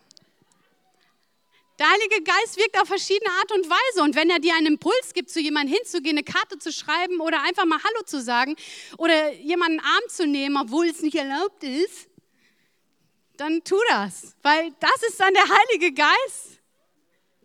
[1.78, 4.02] Der Heilige Geist wirkt auf verschiedene Art und Weise.
[4.02, 7.42] Und wenn er dir einen Impuls gibt, zu jemandem hinzugehen, eine Karte zu schreiben oder
[7.42, 8.54] einfach mal Hallo zu sagen
[8.98, 12.10] oder jemanden Arm zu nehmen, obwohl es nicht erlaubt ist,
[13.38, 16.60] dann tu das, weil das ist dann der Heilige Geist,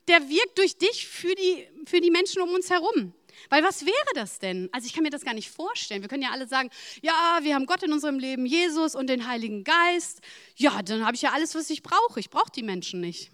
[0.10, 3.14] der wirkt durch dich für die, für die Menschen um uns herum.
[3.50, 4.70] Weil was wäre das denn?
[4.72, 6.02] Also ich kann mir das gar nicht vorstellen.
[6.02, 6.70] Wir können ja alle sagen,
[7.02, 10.22] ja, wir haben Gott in unserem Leben, Jesus und den Heiligen Geist.
[10.56, 12.20] Ja, dann habe ich ja alles, was ich brauche.
[12.20, 13.32] Ich brauche die Menschen nicht.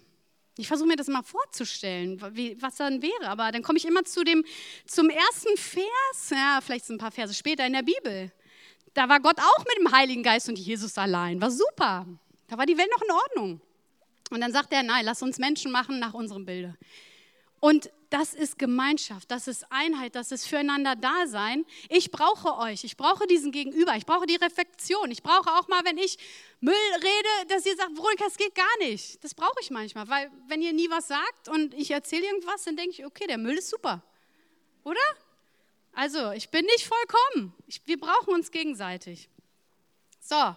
[0.56, 3.28] Ich versuche mir das mal vorzustellen, wie, was dann wäre.
[3.28, 4.44] Aber dann komme ich immer zu dem,
[4.86, 8.32] zum ersten Vers, ja, vielleicht ein paar Verse später in der Bibel.
[8.94, 11.40] Da war Gott auch mit dem Heiligen Geist und Jesus allein.
[11.40, 12.06] War super.
[12.48, 13.60] Da war die Welt noch in Ordnung.
[14.30, 16.76] Und dann sagt er, nein, lass uns Menschen machen nach unserem Bilde.
[17.60, 21.66] Und das ist Gemeinschaft, das ist Einheit, das ist füreinander Dasein.
[21.88, 25.10] Ich brauche euch, ich brauche diesen Gegenüber, ich brauche die Reflexion.
[25.10, 26.16] Ich brauche auch mal, wenn ich
[26.60, 29.22] Müll rede, dass ihr sagt, Veronika, es geht gar nicht.
[29.22, 32.76] Das brauche ich manchmal, weil wenn ihr nie was sagt und ich erzähle irgendwas, dann
[32.76, 34.02] denke ich, okay, der Müll ist super.
[34.84, 35.00] Oder?
[35.92, 37.52] Also, ich bin nicht vollkommen.
[37.66, 39.28] Ich, wir brauchen uns gegenseitig.
[40.20, 40.56] So,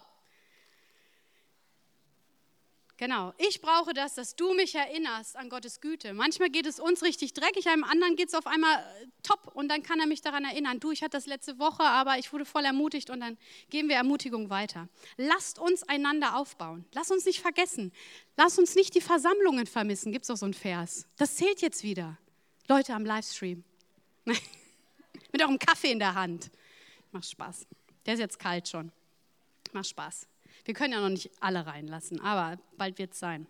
[3.01, 3.33] Genau.
[3.39, 6.13] Ich brauche das, dass du mich erinnerst an Gottes Güte.
[6.13, 9.69] Manchmal geht es uns richtig dreckig, einem anderen geht es auf einmal äh, top und
[9.69, 10.79] dann kann er mich daran erinnern.
[10.79, 13.39] Du, ich hatte das letzte Woche, aber ich wurde voll ermutigt und dann
[13.71, 14.87] geben wir Ermutigung weiter.
[15.17, 16.85] Lasst uns einander aufbauen.
[16.93, 17.91] Lass uns nicht vergessen.
[18.37, 20.11] Lass uns nicht die Versammlungen vermissen.
[20.11, 21.07] Gibt es auch so einen Vers.
[21.17, 22.19] Das zählt jetzt wieder.
[22.67, 23.63] Leute am Livestream.
[24.25, 26.51] Mit eurem Kaffee in der Hand.
[27.11, 27.65] Macht Spaß.
[28.05, 28.91] Der ist jetzt kalt schon.
[29.73, 30.27] Macht Spaß.
[30.65, 33.47] Wir können ja noch nicht alle reinlassen, aber bald wird es sein.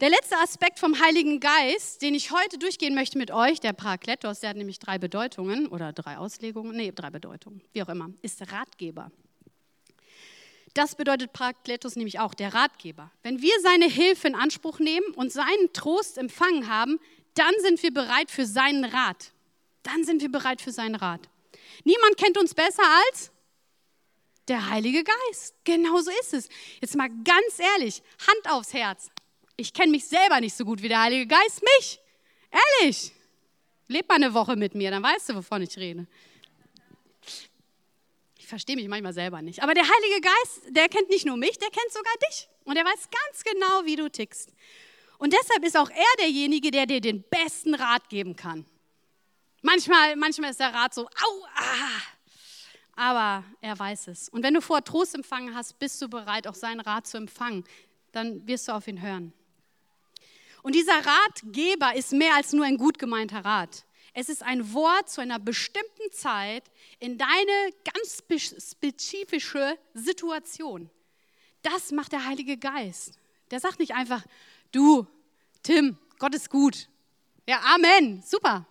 [0.00, 4.40] Der letzte Aspekt vom Heiligen Geist, den ich heute durchgehen möchte mit euch, der Parakletos,
[4.40, 8.40] der hat nämlich drei Bedeutungen oder drei Auslegungen, nee, drei Bedeutungen, wie auch immer, ist
[8.50, 9.10] Ratgeber.
[10.72, 13.10] Das bedeutet Parakletos nämlich auch, der Ratgeber.
[13.22, 16.98] Wenn wir seine Hilfe in Anspruch nehmen und seinen Trost empfangen haben,
[17.34, 19.32] dann sind wir bereit für seinen Rat.
[19.82, 21.28] Dann sind wir bereit für seinen Rat.
[21.84, 23.32] Niemand kennt uns besser als
[24.48, 25.54] der Heilige Geist.
[25.64, 26.48] Genau so ist es.
[26.80, 29.10] Jetzt mal ganz ehrlich, Hand aufs Herz.
[29.56, 32.00] Ich kenne mich selber nicht so gut wie der Heilige Geist mich.
[32.80, 33.12] Ehrlich.
[33.88, 36.06] Leb mal eine Woche mit mir, dann weißt du, wovon ich rede.
[38.38, 39.62] Ich verstehe mich manchmal selber nicht.
[39.62, 42.48] Aber der Heilige Geist, der kennt nicht nur mich, der kennt sogar dich.
[42.64, 44.52] Und er weiß ganz genau, wie du tickst.
[45.18, 48.64] Und deshalb ist auch er derjenige, der dir den besten Rat geben kann.
[49.62, 52.00] Manchmal, manchmal ist der Rat so, au, ah,
[53.00, 54.28] aber er weiß es.
[54.28, 57.64] Und wenn du vorher Trost empfangen hast, bist du bereit, auch seinen Rat zu empfangen.
[58.12, 59.32] Dann wirst du auf ihn hören.
[60.62, 63.86] Und dieser Ratgeber ist mehr als nur ein gut gemeinter Rat.
[64.12, 66.64] Es ist ein Wort zu einer bestimmten Zeit
[66.98, 68.22] in deine ganz
[68.70, 70.90] spezifische Situation.
[71.62, 73.18] Das macht der Heilige Geist.
[73.50, 74.22] Der sagt nicht einfach,
[74.72, 75.06] du,
[75.62, 76.90] Tim, Gott ist gut.
[77.46, 78.66] Ja, Amen, super.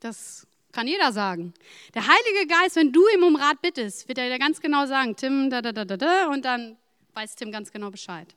[0.00, 0.46] Das
[0.80, 1.52] kann jeder sagen.
[1.92, 5.14] Der Heilige Geist, wenn du ihm um Rat bittest, wird er dir ganz genau sagen,
[5.14, 6.78] Tim, da, da, da, da, da, und dann
[7.12, 8.34] weiß Tim ganz genau Bescheid.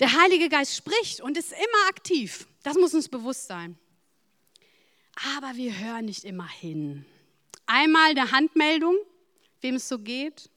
[0.00, 2.48] Der Heilige Geist spricht und ist immer aktiv.
[2.62, 3.78] Das muss uns bewusst sein.
[5.36, 7.04] Aber wir hören nicht immer hin.
[7.66, 8.96] Einmal eine Handmeldung,
[9.60, 10.48] wem es so geht.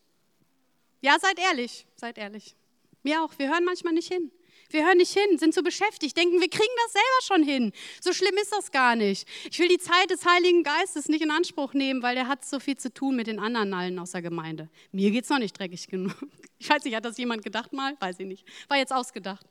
[1.01, 2.55] Ja, seid ehrlich, seid ehrlich.
[3.03, 4.31] Mir auch, wir hören manchmal nicht hin.
[4.71, 7.71] Wir hören nicht hin, sind so beschäftigt, denken, wir kriegen das selber schon hin.
[7.99, 9.27] So schlimm ist das gar nicht.
[9.49, 12.59] Ich will die Zeit des Heiligen Geistes nicht in Anspruch nehmen, weil der hat so
[12.59, 14.69] viel zu tun mit den anderen allen aus der Gemeinde.
[14.91, 16.15] Mir geht es noch nicht dreckig genug.
[16.61, 17.97] Ich weiß nicht, hat das jemand gedacht mal?
[17.99, 18.45] Weiß ich nicht.
[18.67, 19.47] War jetzt ausgedacht.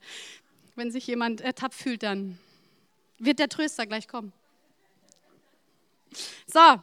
[0.77, 2.39] Wenn sich jemand ertappt fühlt, dann
[3.19, 4.33] wird der Tröster gleich kommen.
[6.47, 6.81] So,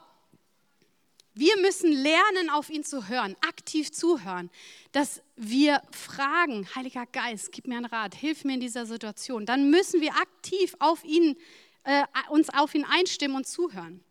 [1.38, 4.50] wir müssen lernen, auf ihn zu hören, aktiv zuhören,
[4.92, 9.46] dass wir fragen, Heiliger Geist, gib mir einen Rat, hilf mir in dieser Situation.
[9.46, 11.38] Dann müssen wir aktiv auf ihn,
[11.84, 14.04] äh, uns auf ihn einstimmen und zuhören.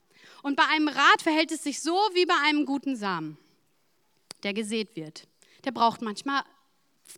[0.42, 3.36] Und bei einem Rat verhält es sich so wie bei einem guten Samen,
[4.42, 5.26] der gesät wird.
[5.64, 6.44] Der braucht manchmal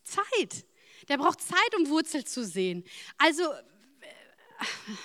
[0.05, 0.65] Zeit.
[1.09, 2.85] Der braucht Zeit, um Wurzel zu sehen.
[3.19, 4.65] Also, äh,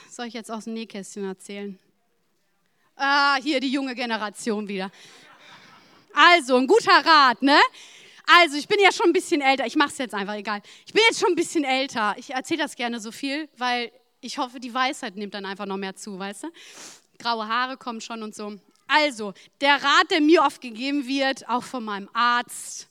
[0.10, 1.78] soll ich jetzt aus dem Nähkästchen erzählen?
[2.96, 4.92] Ah, hier die junge Generation wieder.
[6.14, 7.60] Also, ein guter Rat, ne?
[8.26, 9.66] Also, ich bin ja schon ein bisschen älter.
[9.66, 10.62] Ich mache es jetzt einfach, egal.
[10.86, 12.16] Ich bin jetzt schon ein bisschen älter.
[12.18, 15.78] Ich erzähle das gerne so viel, weil ich hoffe, die Weisheit nimmt dann einfach noch
[15.78, 16.48] mehr zu, weißt du?
[17.18, 18.56] Graue Haare kommen schon und so.
[18.88, 22.90] Also, der Rat, der mir oft gegeben wird, auch von meinem Arzt,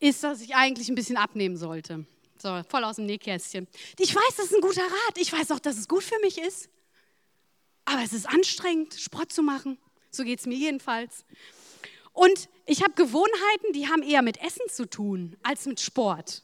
[0.00, 2.06] ist, dass ich eigentlich ein bisschen abnehmen sollte.
[2.40, 3.66] So, voll aus dem Nähkästchen.
[3.98, 5.16] Ich weiß, das ist ein guter Rat.
[5.16, 6.68] Ich weiß auch, dass es gut für mich ist.
[7.90, 9.78] Aber es ist anstrengend, Sport zu machen.
[10.10, 11.24] So geht es mir jedenfalls.
[12.12, 16.42] Und ich habe Gewohnheiten, die haben eher mit Essen zu tun als mit Sport.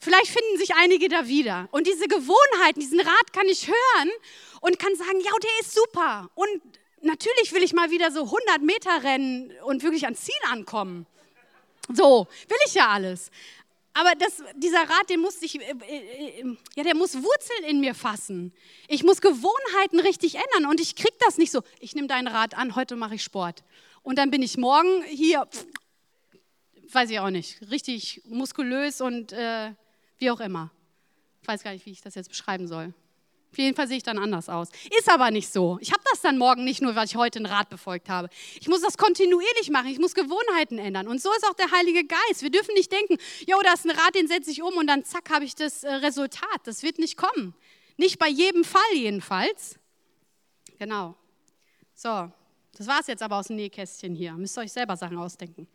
[0.00, 1.68] Vielleicht finden sich einige da wieder.
[1.70, 4.10] Und diese Gewohnheiten, diesen Rat kann ich hören
[4.62, 6.30] und kann sagen, ja, der ist super.
[6.34, 6.62] Und
[7.02, 11.06] natürlich will ich mal wieder so 100 Meter rennen und wirklich ans Ziel ankommen.
[11.92, 13.30] So, will ich ja alles.
[13.96, 17.80] Aber das, dieser Rat, den muss ich, äh, äh, äh, ja, der muss Wurzeln in
[17.80, 18.52] mir fassen.
[18.88, 21.62] Ich muss Gewohnheiten richtig ändern und ich kriege das nicht so.
[21.78, 23.62] Ich nehme deinen Rat an, heute mache ich Sport.
[24.02, 25.48] Und dann bin ich morgen hier,
[26.90, 29.72] weiß ich auch nicht, richtig muskulös und äh,
[30.18, 30.72] wie auch immer.
[31.40, 32.94] Ich weiß gar nicht, wie ich das jetzt beschreiben soll.
[33.54, 34.66] Auf jeden Fall sehe ich dann anders aus.
[34.98, 35.78] Ist aber nicht so.
[35.80, 38.28] Ich habe das dann morgen nicht nur, weil ich heute einen Rat befolgt habe.
[38.60, 39.86] Ich muss das kontinuierlich machen.
[39.86, 41.06] Ich muss Gewohnheiten ändern.
[41.06, 42.42] Und so ist auch der Heilige Geist.
[42.42, 45.04] Wir dürfen nicht denken, jo, da ist ein Rat, den setze ich um und dann
[45.04, 46.62] zack, habe ich das äh, Resultat.
[46.64, 47.54] Das wird nicht kommen.
[47.96, 49.78] Nicht bei jedem Fall jedenfalls.
[50.80, 51.14] Genau.
[51.94, 52.32] So,
[52.76, 54.32] das war es jetzt aber aus dem Nähkästchen hier.
[54.32, 55.68] Müsst ihr euch selber Sachen ausdenken.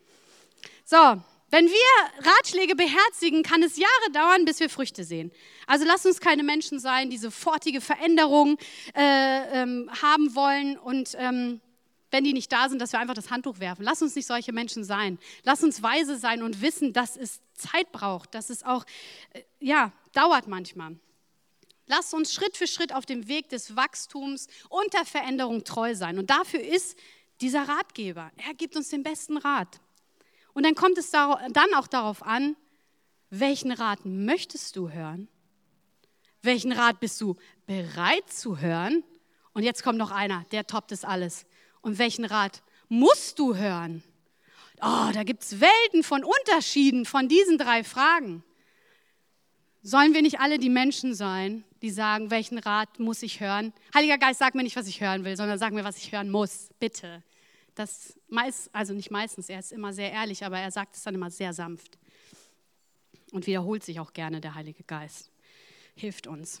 [0.84, 1.18] So,
[1.50, 5.32] wenn wir Ratschläge beherzigen, kann es Jahre dauern, bis wir Früchte sehen.
[5.66, 8.56] Also lasst uns keine Menschen sein, die sofortige Veränderungen
[8.94, 11.60] äh, ähm, haben wollen und ähm,
[12.12, 13.82] wenn die nicht da sind, dass wir einfach das Handtuch werfen.
[13.82, 15.18] Lass uns nicht solche Menschen sein.
[15.44, 18.84] Lass uns weise sein und wissen, dass es Zeit braucht, dass es auch,
[19.32, 20.96] äh, ja, dauert manchmal.
[21.86, 26.18] Lass uns Schritt für Schritt auf dem Weg des Wachstums und der Veränderung treu sein.
[26.18, 26.96] Und dafür ist
[27.40, 28.30] dieser Ratgeber.
[28.46, 29.80] Er gibt uns den besten Rat.
[30.60, 32.54] Und dann kommt es dann auch darauf an,
[33.30, 35.26] welchen Rat möchtest du hören?
[36.42, 39.02] Welchen Rat bist du bereit zu hören?
[39.54, 41.46] Und jetzt kommt noch einer, der toppt es alles.
[41.80, 44.02] Und welchen Rat musst du hören?
[44.82, 48.44] Oh, da gibt es Welten von Unterschieden von diesen drei Fragen.
[49.80, 53.72] Sollen wir nicht alle die Menschen sein, die sagen, welchen Rat muss ich hören?
[53.94, 56.28] Heiliger Geist, sag mir nicht, was ich hören will, sondern sag mir, was ich hören
[56.28, 57.22] muss, bitte.
[57.80, 61.14] Das meist, also nicht meistens, er ist immer sehr ehrlich, aber er sagt es dann
[61.14, 61.96] immer sehr sanft.
[63.32, 65.30] Und wiederholt sich auch gerne der Heilige Geist.
[65.94, 66.60] Hilft uns.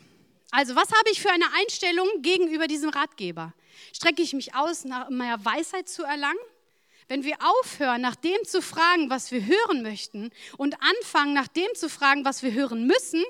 [0.50, 3.52] Also, was habe ich für eine Einstellung gegenüber diesem Ratgeber?
[3.92, 6.40] Strecke ich mich aus, nach mehr Weisheit zu erlangen?
[7.06, 11.68] Wenn wir aufhören, nach dem zu fragen, was wir hören möchten, und anfangen, nach dem
[11.74, 13.22] zu fragen, was wir hören müssen,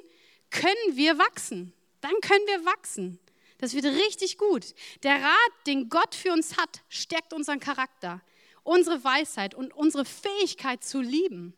[0.51, 1.73] können wir wachsen.
[2.03, 3.19] Dann können wir wachsen.
[3.61, 4.75] Das wird richtig gut.
[5.03, 8.23] Der Rat, den Gott für uns hat, stärkt unseren Charakter,
[8.63, 11.53] unsere Weisheit und unsere Fähigkeit zu lieben.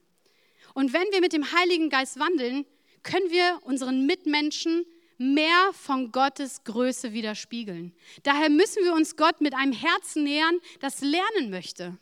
[0.75, 2.67] Und wenn wir mit dem Heiligen Geist wandeln,
[3.05, 4.85] können wir unseren Mitmenschen
[5.17, 7.95] mehr von Gottes Größe widerspiegeln.
[8.25, 11.97] Daher müssen wir uns Gott mit einem Herzen nähern, das lernen möchte.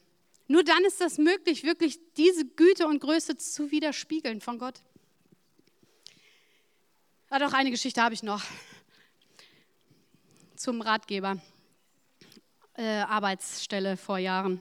[0.46, 4.80] Nur dann ist das möglich, wirklich diese Güte und Größe zu widerspiegeln von Gott.
[7.30, 8.42] Ja, doch eine Geschichte habe ich noch
[10.60, 11.38] zum Ratgeber
[12.76, 14.60] äh, Arbeitsstelle vor Jahren.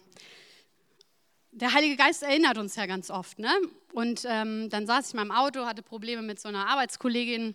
[1.52, 3.38] Der Heilige Geist erinnert uns ja ganz oft.
[3.38, 3.52] Ne?
[3.92, 7.54] Und ähm, dann saß ich in meinem Auto, hatte Probleme mit so einer Arbeitskollegin,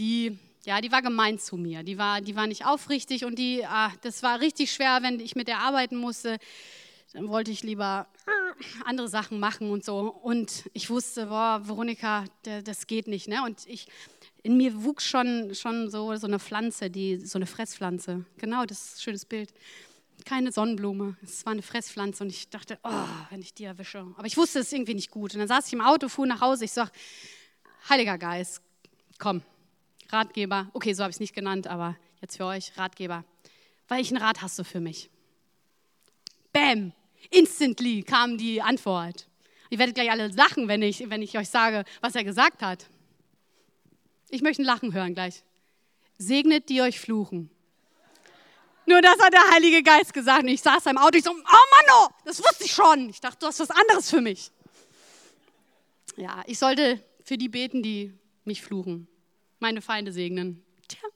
[0.00, 1.84] die, ja, die war gemein zu mir.
[1.84, 5.36] Die war, die war nicht aufrichtig und die, ah, das war richtig schwer, wenn ich
[5.36, 6.38] mit der arbeiten musste.
[7.12, 8.08] Dann wollte ich lieber
[8.84, 10.08] andere Sachen machen und so.
[10.08, 12.24] Und ich wusste, boah, Veronika,
[12.64, 13.28] das geht nicht.
[13.28, 13.44] Ne?
[13.44, 13.86] Und ich,
[14.42, 18.24] in mir wuchs schon, schon so, so eine Pflanze, die, so eine Fresspflanze.
[18.38, 19.52] Genau, das ist ein schönes Bild.
[20.24, 24.00] Keine Sonnenblume, es war eine Fresspflanze und ich dachte, oh, wenn ich die erwische.
[24.16, 25.34] Aber ich wusste, es irgendwie nicht gut.
[25.34, 26.90] Und dann saß ich im Auto, fuhr nach Hause, ich sag,
[27.88, 28.60] Heiliger Geist,
[29.18, 29.42] komm,
[30.10, 33.24] Ratgeber, okay, so habe ich es nicht genannt, aber jetzt für euch, Ratgeber.
[33.88, 35.08] Welchen Rat hast du für mich?
[36.52, 36.92] Bäm,
[37.30, 39.26] instantly kam die Antwort.
[39.70, 42.86] Ihr werdet gleich alle lachen, wenn ich, wenn ich euch sage, was er gesagt hat.
[44.30, 45.42] Ich möchte ein Lachen hören gleich.
[46.18, 47.50] Segnet, die euch fluchen.
[48.86, 50.42] Nur das hat der Heilige Geist gesagt.
[50.42, 53.10] Und ich saß im Auto, ich so, oh Mann, oh, das wusste ich schon.
[53.10, 54.50] Ich dachte, du hast was anderes für mich.
[56.16, 58.12] Ja, ich sollte für die beten, die
[58.44, 59.06] mich fluchen
[59.60, 60.64] meine Feinde segnen.
[60.88, 61.08] Tja,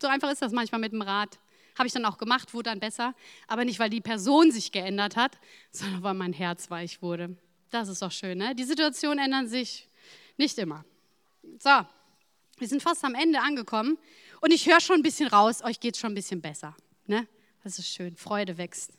[0.00, 1.38] so einfach ist das manchmal mit dem Rat.
[1.76, 3.14] Habe ich dann auch gemacht, wurde dann besser.
[3.48, 5.38] Aber nicht, weil die Person sich geändert hat,
[5.72, 7.36] sondern weil mein Herz weich wurde.
[7.70, 8.54] Das ist doch schön, ne?
[8.54, 9.88] Die Situationen ändern sich
[10.36, 10.84] nicht immer.
[11.58, 11.70] So,
[12.58, 13.98] wir sind fast am Ende angekommen
[14.40, 16.76] und ich höre schon ein bisschen raus, euch geht es schon ein bisschen besser.
[17.06, 17.26] Ne?
[17.62, 18.92] Das ist schön, Freude wächst.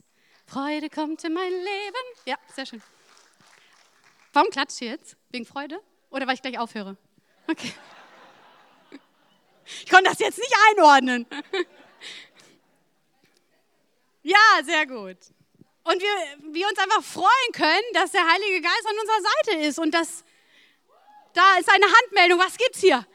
[0.46, 2.04] Freude kommt in mein Leben.
[2.26, 2.82] Ja, sehr schön.
[4.34, 5.18] Warum klatscht ihr jetzt?
[5.30, 5.80] Wegen Freude?
[6.10, 6.98] Oder weil ich gleich aufhöre?
[7.48, 7.72] Okay.
[9.84, 11.26] Ich konnte das jetzt nicht einordnen.
[14.24, 15.18] Ja, sehr gut.
[15.84, 19.80] Und wir, wir uns einfach freuen können, dass der Heilige Geist an unserer Seite ist
[19.80, 20.26] und dass
[21.34, 22.40] da ist eine Handmeldung.
[22.40, 23.08] Was gibt's hier?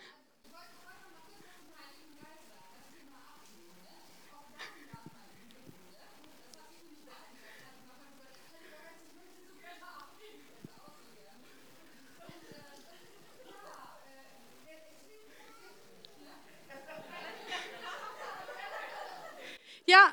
[19.87, 20.13] Ja,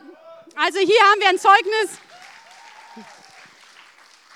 [0.55, 1.99] also hier haben wir ein Zeugnis.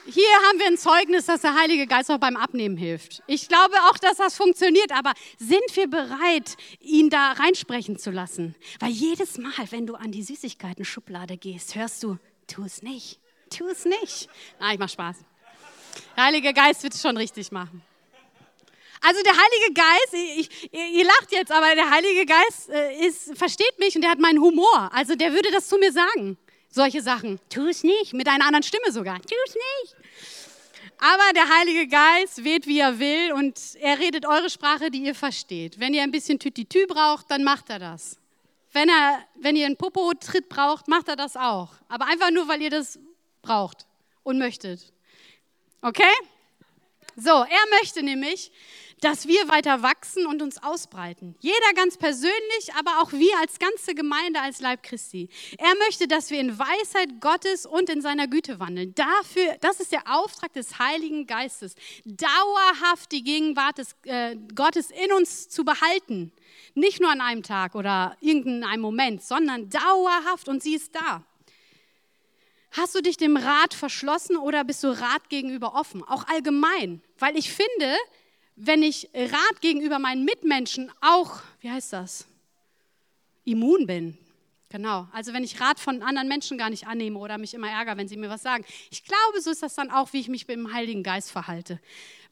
[0.05, 3.23] Hier haben wir ein Zeugnis, dass der Heilige Geist auch beim Abnehmen hilft.
[3.25, 8.53] Ich glaube auch, dass das funktioniert, aber sind wir bereit, ihn da reinsprechen zu lassen?
[8.79, 12.17] Weil jedes Mal, wenn du an die Süßigkeiten-Schublade gehst, hörst du,
[12.47, 14.27] tu es nicht, tu es nicht.
[14.59, 15.17] Nein, ich mach Spaß.
[16.17, 17.81] Der Heilige Geist wird es schon richtig machen.
[19.05, 23.77] Also der Heilige Geist, ich, ihr lacht jetzt, aber der Heilige Geist äh, ist, versteht
[23.77, 24.89] mich und der hat meinen Humor.
[24.93, 26.37] Also der würde das zu mir sagen.
[26.69, 27.37] Solche Sachen.
[27.49, 28.13] Tu es nicht.
[28.13, 29.21] Mit einer anderen Stimme sogar.
[29.21, 29.95] Tu es nicht.
[30.99, 35.15] Aber der Heilige Geist weht, wie er will und er redet eure Sprache, die ihr
[35.15, 35.81] versteht.
[35.81, 38.17] Wenn ihr ein bisschen Tütitü braucht, dann macht er das.
[38.71, 41.73] Wenn, er, wenn ihr einen Popo-Tritt braucht, macht er das auch.
[41.89, 42.99] Aber einfach nur, weil ihr das
[43.41, 43.85] braucht
[44.23, 44.93] und möchtet.
[45.81, 46.13] Okay?
[47.17, 48.51] So, er möchte nämlich,
[49.03, 51.35] dass wir weiter wachsen und uns ausbreiten.
[51.39, 55.29] Jeder ganz persönlich, aber auch wir als ganze Gemeinde, als Leib Christi.
[55.57, 58.95] Er möchte, dass wir in Weisheit Gottes und in seiner Güte wandeln.
[58.95, 61.75] Dafür, das ist der Auftrag des Heiligen Geistes,
[62.05, 66.31] dauerhaft die Gegenwart des, äh, Gottes in uns zu behalten.
[66.73, 71.23] Nicht nur an einem Tag oder irgendeinem Moment, sondern dauerhaft und sie ist da.
[72.71, 76.03] Hast du dich dem Rat verschlossen oder bist du Rat gegenüber offen?
[76.03, 77.95] Auch allgemein, weil ich finde,
[78.55, 82.27] wenn ich Rat gegenüber meinen Mitmenschen auch, wie heißt das,
[83.45, 84.17] immun bin.
[84.69, 87.95] Genau, also wenn ich Rat von anderen Menschen gar nicht annehme oder mich immer ärgere,
[87.95, 88.65] wenn sie mir was sagen.
[88.89, 91.79] Ich glaube, so ist das dann auch, wie ich mich dem Heiligen Geist verhalte.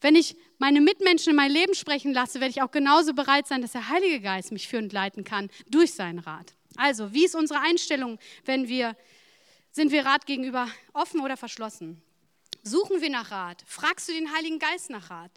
[0.00, 3.62] Wenn ich meine Mitmenschen in mein Leben sprechen lasse, werde ich auch genauso bereit sein,
[3.62, 6.52] dass der Heilige Geist mich führen und leiten kann durch seinen Rat.
[6.76, 8.96] Also, wie ist unsere Einstellung, wenn wir
[9.70, 12.02] sind wir Rat gegenüber offen oder verschlossen?
[12.64, 13.64] Suchen wir nach Rat?
[13.66, 15.32] Fragst du den Heiligen Geist nach Rat?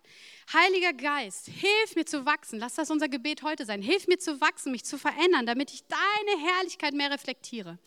[0.54, 2.60] Heiliger Geist, hilf mir zu wachsen.
[2.60, 3.82] Lass das unser Gebet heute sein.
[3.82, 7.80] Hilf mir zu wachsen, mich zu verändern, damit ich deine Herrlichkeit mehr reflektiere.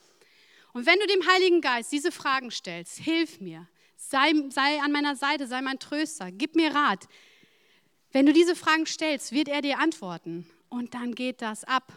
[0.73, 5.15] Und wenn du dem Heiligen Geist diese Fragen stellst, hilf mir, sei, sei an meiner
[5.15, 7.07] Seite, sei mein Tröster, gib mir Rat.
[8.11, 10.51] Wenn du diese Fragen stellst, wird er dir antworten.
[10.69, 11.93] Und dann geht das ab.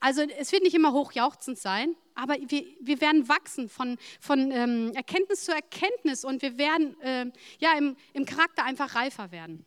[0.00, 4.92] Also es wird nicht immer hochjauchzend sein, aber wir, wir werden wachsen von, von ähm,
[4.94, 7.26] Erkenntnis zu Erkenntnis und wir werden äh,
[7.58, 9.64] ja, im, im Charakter einfach reifer werden.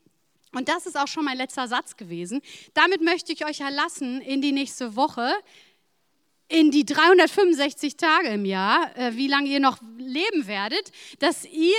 [0.51, 2.41] Und das ist auch schon mein letzter Satz gewesen.
[2.73, 5.31] Damit möchte ich euch erlassen in die nächste Woche,
[6.47, 11.75] in die 365 Tage im Jahr, äh, wie lange ihr noch leben werdet, dass ihr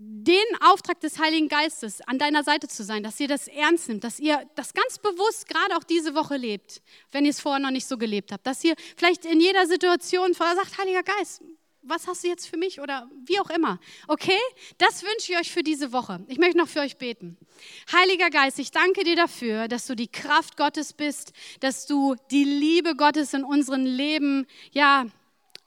[0.00, 4.04] den Auftrag des Heiligen Geistes an deiner Seite zu sein, dass ihr das ernst nimmt,
[4.04, 7.72] dass ihr das ganz bewusst gerade auch diese Woche lebt, wenn ihr es vorher noch
[7.72, 11.42] nicht so gelebt habt, dass ihr vielleicht in jeder Situation vorher sagt, Heiliger Geist,
[11.82, 13.80] was hast du jetzt für mich oder wie auch immer.
[14.06, 14.38] Okay?
[14.76, 16.20] Das wünsche ich euch für diese Woche.
[16.28, 17.36] Ich möchte noch für euch beten.
[17.90, 22.44] Heiliger Geist, ich danke dir dafür, dass du die Kraft Gottes bist, dass du die
[22.44, 25.06] Liebe Gottes in unserem Leben, ja,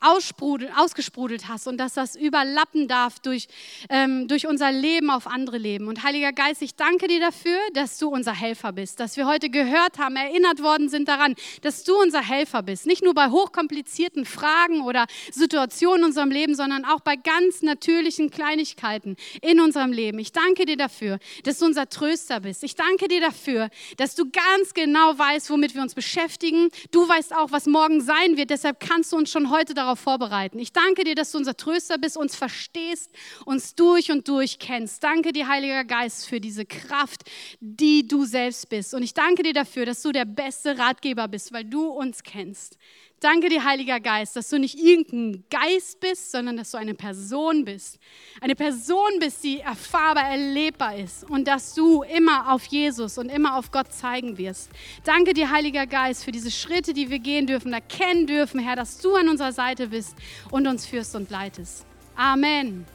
[0.02, 3.47] ausgesprudelt hast und dass das überlappen darf durch,
[3.89, 5.88] ähm, durch unser Leben auf andere Leben.
[5.88, 9.49] Und Heiliger Geist, ich danke dir dafür, dass du unser Helfer bist, dass wir heute
[9.49, 12.86] gehört haben, erinnert worden sind daran, dass du unser Helfer bist.
[12.86, 18.32] Nicht nur bei hochkomplizierten Fragen oder Situationen in unserem Leben, sondern auch bei ganz natürlichen
[18.32, 20.18] Kleinigkeiten in unserem Leben.
[20.20, 22.64] Ich danke dir dafür, dass du unser Tröster bist.
[22.64, 26.70] Ich danke dir dafür, dass du ganz genau weißt, womit wir uns beschäftigen.
[26.91, 28.49] Du weißt auch, was morgen sein wird.
[28.49, 30.60] Deshalb kannst du uns schon heute darauf darauf vorbereiten.
[30.60, 33.12] Ich danke dir, dass du unser Tröster bist, uns verstehst,
[33.46, 35.04] uns durch und durch kennst.
[35.04, 37.24] Danke dir, Heiliger Geist, für diese Kraft,
[37.60, 38.94] die du selbst bist.
[38.94, 42.78] Und ich danke dir dafür, dass du der beste Ratgeber bist, weil du uns kennst.
[43.22, 47.66] Danke dir, Heiliger Geist, dass du nicht irgendein Geist bist, sondern dass du eine Person
[47.66, 48.00] bist.
[48.42, 53.60] Eine Person bist, die erfahrbar, erlebbar ist und dass du immer auf Jesus und immer
[53.60, 54.72] auf Gott zeigen wirst.
[55.04, 58.98] Danke dir, Heiliger Geist, für diese Schritte, die wir gehen dürfen, erkennen dürfen, Herr, dass
[58.98, 60.16] du an unserer Seite bist
[60.50, 61.86] und uns führst und leitest.
[62.16, 62.88] Amen.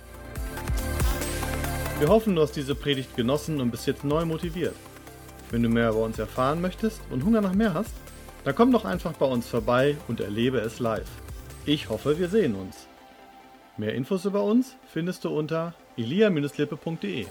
[2.01, 4.75] Wir hoffen, du hast diese Predigt genossen und bist jetzt neu motiviert.
[5.53, 7.93] Wenn du mehr über uns erfahren möchtest und Hunger nach mehr hast,
[8.47, 11.11] dann komm doch einfach bei uns vorbei und erlebe es live.
[11.65, 12.87] Ich hoffe, wir sehen uns.
[13.77, 17.27] Mehr Infos über uns findest du unter elia-lippe.de.